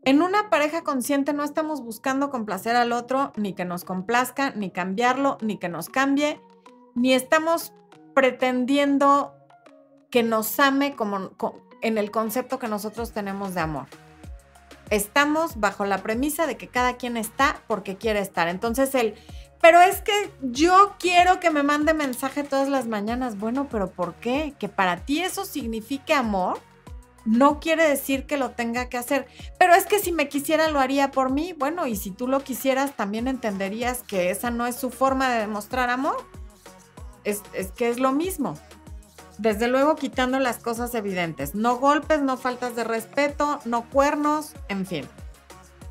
[0.04, 4.72] En una pareja consciente no estamos buscando complacer al otro, ni que nos complazca, ni
[4.72, 6.42] cambiarlo, ni que nos cambie,
[6.96, 7.74] ni estamos
[8.16, 9.36] pretendiendo
[10.10, 11.30] que nos ame como,
[11.82, 13.86] en el concepto que nosotros tenemos de amor.
[14.90, 18.48] Estamos bajo la premisa de que cada quien está porque quiere estar.
[18.48, 19.14] Entonces el
[19.62, 23.38] pero es que yo quiero que me mande mensaje todas las mañanas.
[23.38, 24.56] Bueno, pero ¿por qué?
[24.60, 26.60] Que para ti eso signifique amor.
[27.26, 29.28] No quiere decir que lo tenga que hacer.
[29.60, 31.54] Pero es que si me quisiera lo haría por mí.
[31.54, 35.42] Bueno, y si tú lo quisieras, también entenderías que esa no es su forma de
[35.42, 36.18] demostrar amor.
[37.24, 38.58] Es, es que es lo mismo.
[39.38, 41.54] Desde luego quitando las cosas evidentes.
[41.54, 45.08] No golpes, no faltas de respeto, no cuernos, en fin.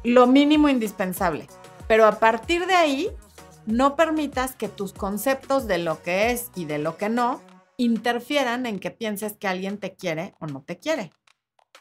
[0.03, 1.47] Lo mínimo indispensable.
[1.87, 3.11] Pero a partir de ahí,
[3.67, 7.43] no permitas que tus conceptos de lo que es y de lo que no
[7.77, 11.13] interfieran en que pienses que alguien te quiere o no te quiere.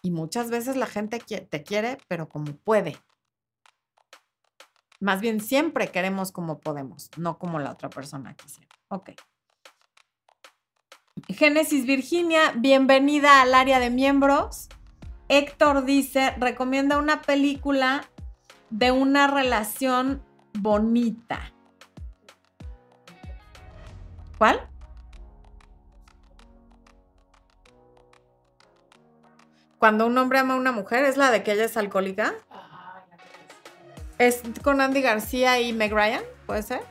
[0.01, 2.97] Y muchas veces la gente te quiere, pero como puede.
[5.01, 8.69] Más bien siempre queremos como podemos, no como la otra persona quisiera.
[8.89, 9.11] Ok.
[11.27, 14.69] Génesis Virginia, bienvenida al área de miembros.
[15.27, 18.09] Héctor dice, recomienda una película
[18.69, 20.23] de una relación
[20.53, 21.53] bonita.
[24.39, 24.67] ¿Cuál?
[29.77, 32.33] Cuando un hombre ama a una mujer, ¿es la de que ella es alcohólica?
[34.17, 36.23] ¿Es con Andy García y Meg Ryan?
[36.45, 36.81] ¿Puede ser?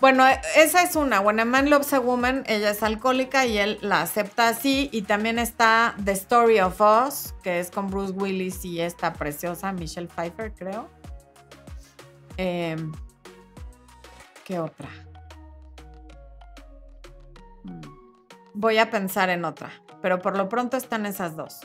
[0.00, 0.24] Bueno,
[0.56, 1.20] esa es una.
[1.20, 4.88] When a Man Loves a Woman, ella es alcohólica y él la acepta así.
[4.90, 9.72] Y también está The Story of Us, que es con Bruce Willis y esta preciosa
[9.72, 10.88] Michelle Pfeiffer, creo.
[12.38, 12.76] Eh,
[14.44, 14.90] ¿Qué otra?
[17.64, 17.80] Mm,
[18.52, 19.70] voy a pensar en otra,
[20.02, 21.60] pero por lo pronto están esas dos.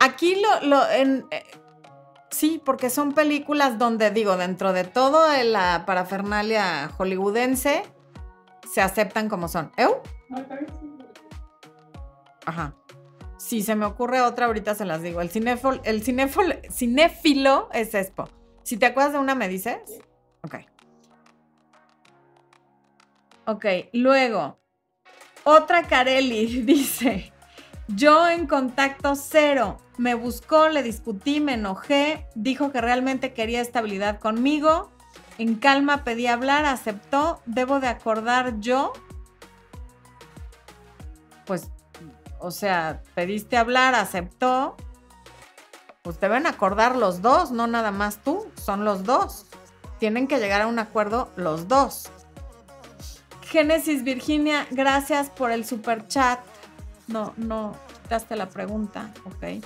[0.00, 1.44] Aquí lo, en, eh,
[2.30, 7.82] sí, porque son películas donde digo, dentro de todo la parafernalia hollywoodense,
[8.72, 9.72] se aceptan como son.
[9.76, 10.02] ¿Eu?
[12.46, 12.74] Ajá.
[13.36, 15.20] Si se me ocurre otra, ahorita se las digo.
[15.20, 18.28] El cinéfilo, el cinéfilo es Expo.
[18.68, 19.78] Si te acuerdas de una, ¿me dices?
[20.42, 20.56] Ok.
[23.46, 23.64] Ok,
[23.94, 24.58] luego,
[25.44, 27.32] otra Carelli dice,
[27.86, 34.20] yo en contacto cero, me buscó, le discutí, me enojé, dijo que realmente quería estabilidad
[34.20, 34.90] conmigo,
[35.38, 38.92] en calma pedí hablar, aceptó, debo de acordar yo.
[41.46, 41.70] Pues,
[42.38, 44.76] o sea, pediste hablar, aceptó,
[46.08, 49.44] pues deben acordar los dos, no nada más tú, son los dos.
[49.98, 52.08] Tienen que llegar a un acuerdo los dos.
[53.42, 56.40] Génesis Virginia, gracias por el super chat.
[57.08, 59.62] No, no, quitaste la pregunta, ok.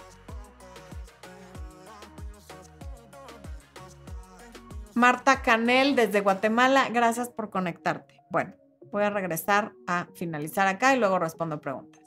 [4.94, 8.20] Marta Canel desde Guatemala, gracias por conectarte.
[8.30, 8.52] Bueno,
[8.90, 12.01] voy a regresar a finalizar acá y luego respondo preguntas.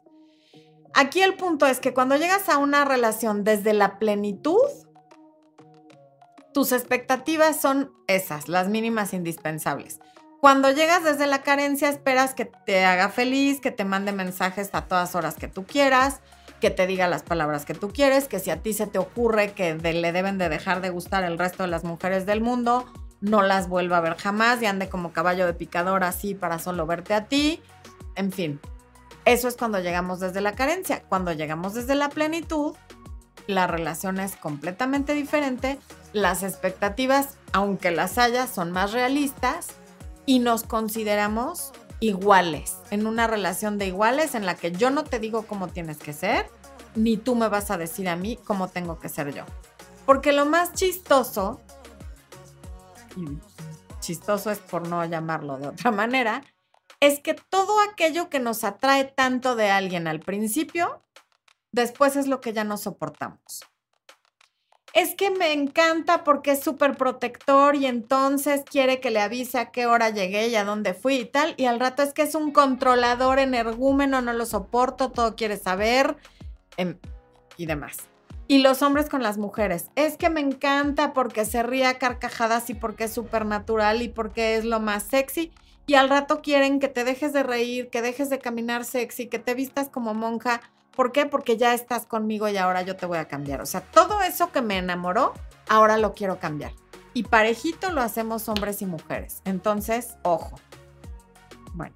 [0.97, 4.61] Aquí el punto es que cuando llegas a una relación desde la plenitud,
[6.53, 9.99] tus expectativas son esas, las mínimas indispensables.
[10.39, 14.87] Cuando llegas desde la carencia, esperas que te haga feliz, que te mande mensajes a
[14.87, 16.21] todas horas que tú quieras,
[16.61, 19.51] que te diga las palabras que tú quieres, que si a ti se te ocurre
[19.51, 22.85] que le deben de dejar de gustar el resto de las mujeres del mundo,
[23.19, 26.85] no las vuelva a ver jamás y ande como caballo de picador así para solo
[26.85, 27.61] verte a ti.
[28.15, 28.61] En fin,
[29.25, 31.03] eso es cuando llegamos desde la carencia.
[31.03, 32.75] Cuando llegamos desde la plenitud,
[33.47, 35.79] la relación es completamente diferente,
[36.13, 39.67] las expectativas, aunque las haya, son más realistas
[40.25, 45.19] y nos consideramos iguales, en una relación de iguales en la que yo no te
[45.19, 46.49] digo cómo tienes que ser,
[46.95, 49.43] ni tú me vas a decir a mí cómo tengo que ser yo.
[50.05, 51.61] Porque lo más chistoso,
[53.15, 53.39] y
[53.99, 56.43] chistoso es por no llamarlo de otra manera,
[56.99, 61.03] es que todo aquello que nos atrae tanto de alguien al principio,
[61.71, 63.63] después es lo que ya no soportamos.
[64.93, 69.71] Es que me encanta porque es súper protector y entonces quiere que le avise a
[69.71, 71.53] qué hora llegué y a dónde fui y tal.
[71.57, 76.15] Y al rato es que es un controlador energúmeno, no lo soporto, todo quiere saber
[76.77, 76.97] em,
[77.57, 77.97] y demás.
[78.47, 79.89] Y los hombres con las mujeres.
[79.95, 84.07] Es que me encanta porque se ríe a carcajadas y porque es súper natural y
[84.07, 85.51] porque es lo más sexy
[85.87, 89.39] y al rato quieren que te dejes de reír, que dejes de caminar sexy, que
[89.39, 90.61] te vistas como monja.
[90.95, 91.25] ¿Por qué?
[91.25, 93.61] Porque ya estás conmigo y ahora yo te voy a cambiar.
[93.61, 95.33] O sea, todo eso que me enamoró,
[95.67, 96.71] ahora lo quiero cambiar.
[97.13, 99.41] Y parejito lo hacemos hombres y mujeres.
[99.45, 100.59] Entonces, ojo.
[101.73, 101.95] Bueno,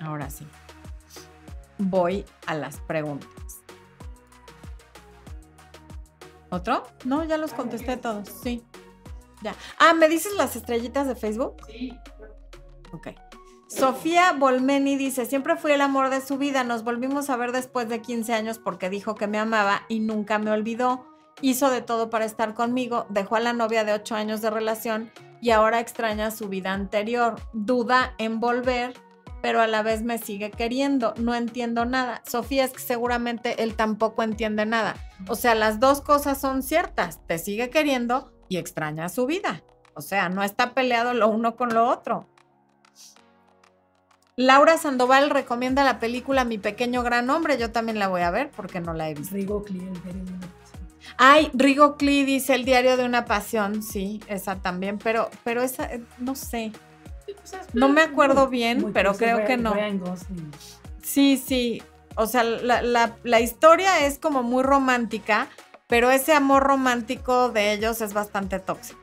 [0.00, 0.46] ahora sí.
[1.78, 3.30] Voy a las preguntas.
[6.50, 6.86] ¿Otro?
[7.04, 8.28] No, ya los contesté todos.
[8.42, 8.64] Sí.
[9.42, 9.54] Ya.
[9.78, 11.56] Ah, ¿me dices las estrellitas de Facebook?
[11.68, 11.96] Sí.
[12.92, 13.08] Ok.
[13.68, 17.88] Sofía Bolmeni dice, siempre fui el amor de su vida, nos volvimos a ver después
[17.88, 21.06] de 15 años porque dijo que me amaba y nunca me olvidó.
[21.40, 25.12] Hizo de todo para estar conmigo, dejó a la novia de 8 años de relación
[25.40, 27.36] y ahora extraña su vida anterior.
[27.52, 28.94] Duda en volver,
[29.40, 31.14] pero a la vez me sigue queriendo.
[31.16, 32.22] No entiendo nada.
[32.26, 34.96] Sofía es que seguramente él tampoco entiende nada.
[35.28, 37.24] O sea, las dos cosas son ciertas.
[37.26, 39.62] Te sigue queriendo y extraña su vida.
[39.94, 42.28] O sea, no está peleado lo uno con lo otro.
[44.40, 47.58] Laura Sandoval recomienda la película Mi pequeño gran hombre.
[47.58, 49.34] Yo también la voy a ver porque no la he visto.
[49.34, 50.88] Rigo el diario de una pasión.
[51.18, 53.82] Ay, Rigo dice El diario de una pasión.
[53.82, 56.72] Sí, esa también, pero, pero esa, eh, no sé.
[57.26, 59.74] Pues, es No me acuerdo bien, muy pero creo que no.
[61.02, 61.82] Sí, sí.
[62.16, 65.48] O sea, la, la- la historia es como muy romántica,
[65.86, 69.00] pero ese amor romántico de ellos es bastante tóxico.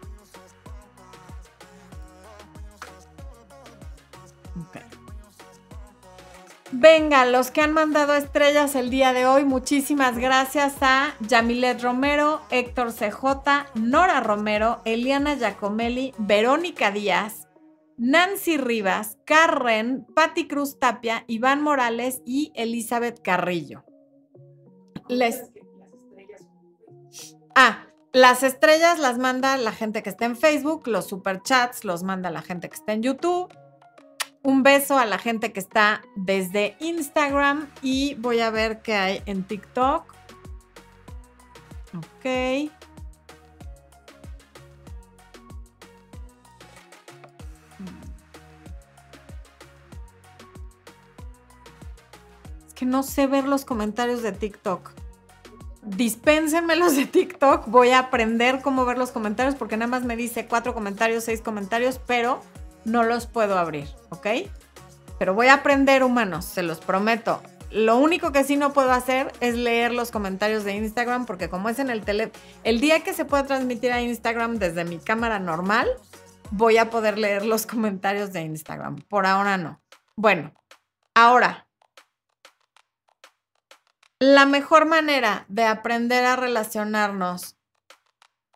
[6.72, 12.41] Venga, los que han mandado estrellas el día de hoy, muchísimas gracias a Yamilet Romero,
[12.51, 17.47] Héctor CJ, Nora Romero, Eliana Giacomelli, Verónica Díaz,
[17.97, 23.84] Nancy Rivas, Carren, Patti Cruz Tapia, Iván Morales y Elizabeth Carrillo.
[25.07, 25.51] Les-
[27.55, 32.30] Ah, las estrellas las manda la gente que está en Facebook, los superchats los manda
[32.30, 33.51] la gente que está en YouTube.
[34.48, 39.22] Un beso a la gente que está desde Instagram y voy a ver qué hay
[39.26, 40.06] en TikTok.
[41.98, 42.24] Ok.
[42.24, 42.72] Es
[52.74, 54.91] que no sé ver los comentarios de TikTok
[55.82, 57.68] dispénsenmelos de TikTok.
[57.68, 61.41] Voy a aprender cómo ver los comentarios porque nada más me dice cuatro comentarios, seis
[61.41, 62.41] comentarios, pero
[62.88, 64.28] no los puedo abrir, ¿ok?
[65.20, 67.42] Pero voy a aprender humanos, se los prometo.
[67.70, 71.70] Lo único que sí no puedo hacer es leer los comentarios de Instagram porque como
[71.70, 72.32] es en el tele,
[72.64, 75.90] el día que se puede transmitir a Instagram desde mi cámara normal,
[76.52, 79.02] voy a poder leer los comentarios de Instagram.
[79.10, 79.82] Por ahora no.
[80.16, 80.54] Bueno,
[81.14, 81.68] ahora,
[84.20, 87.58] la mejor manera de aprender a relacionarnos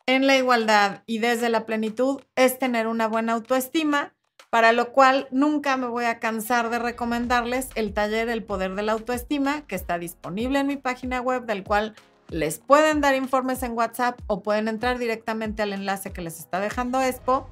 [0.05, 4.15] en la igualdad y desde la plenitud es tener una buena autoestima,
[4.51, 8.83] para lo cual nunca me voy a cansar de recomendarles el taller El Poder de
[8.83, 11.95] la Autoestima, que está disponible en mi página web, del cual
[12.27, 16.59] les pueden dar informes en WhatsApp o pueden entrar directamente al enlace que les está
[16.59, 17.49] dejando Expo,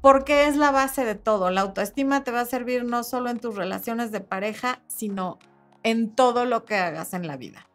[0.00, 1.50] porque es la base de todo.
[1.50, 5.38] La autoestima te va a servir no solo en tus relaciones de pareja, sino
[5.84, 7.68] en todo lo que hagas en la vida.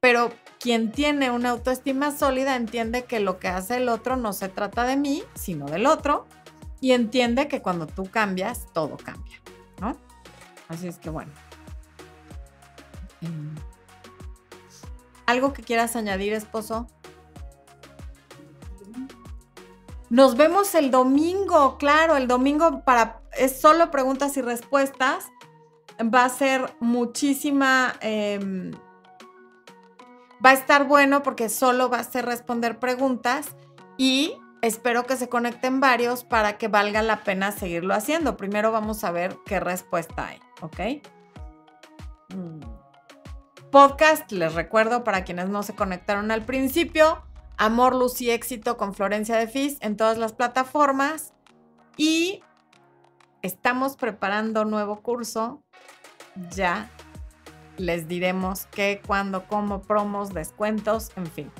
[0.00, 4.48] Pero quien tiene una autoestima sólida entiende que lo que hace el otro no se
[4.48, 6.26] trata de mí, sino del otro,
[6.80, 9.40] y entiende que cuando tú cambias, todo cambia,
[9.80, 9.96] ¿no?
[10.68, 11.32] Así es que bueno.
[15.26, 16.88] ¿Algo que quieras añadir, esposo?
[20.08, 25.28] Nos vemos el domingo, claro, el domingo para es solo preguntas y respuestas.
[26.02, 28.72] Va a ser muchísima em,
[30.44, 33.48] Va a estar bueno porque solo va a ser responder preguntas
[33.98, 38.36] y espero que se conecten varios para que valga la pena seguirlo haciendo.
[38.36, 41.04] Primero vamos a ver qué respuesta hay, ¿ok?
[42.34, 42.60] Mm.
[43.70, 47.22] Podcast, les recuerdo para quienes no se conectaron al principio,
[47.56, 51.32] Amor, Luz y Éxito con Florencia de Fis en todas las plataformas
[51.96, 52.42] y
[53.42, 55.62] estamos preparando nuevo curso
[56.50, 56.90] ya
[57.76, 61.50] les diremos qué, cuándo, cómo, promos, descuentos, en fin.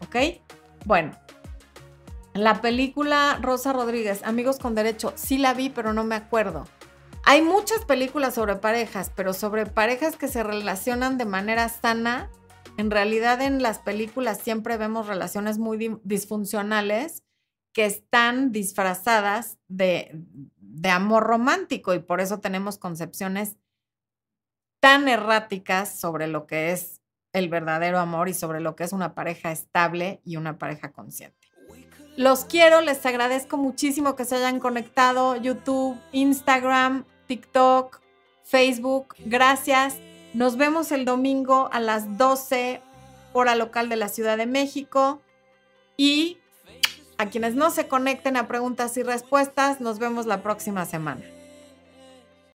[0.00, 0.40] ¿Ok?
[0.84, 1.12] Bueno,
[2.38, 6.66] la película Rosa Rodríguez, Amigos con Derecho, sí la vi, pero no me acuerdo.
[7.24, 12.30] Hay muchas películas sobre parejas, pero sobre parejas que se relacionan de manera sana.
[12.76, 17.22] En realidad en las películas siempre vemos relaciones muy disfuncionales
[17.72, 20.24] que están disfrazadas de,
[20.90, 23.56] amor romántico y por eso tenemos concepciones
[24.80, 29.14] tan erráticas sobre lo que es el verdadero amor y sobre lo que es una
[29.14, 31.37] pareja estable y una pareja consciente.
[32.18, 38.00] Los quiero, les agradezco muchísimo que se hayan conectado, YouTube, Instagram, TikTok,
[38.42, 39.14] Facebook.
[39.20, 39.98] Gracias.
[40.34, 42.82] Nos vemos el domingo a las 12
[43.34, 45.22] hora local de la Ciudad de México.
[45.96, 46.38] Y
[47.18, 51.22] a quienes no se conecten a preguntas y respuestas, nos vemos la próxima semana.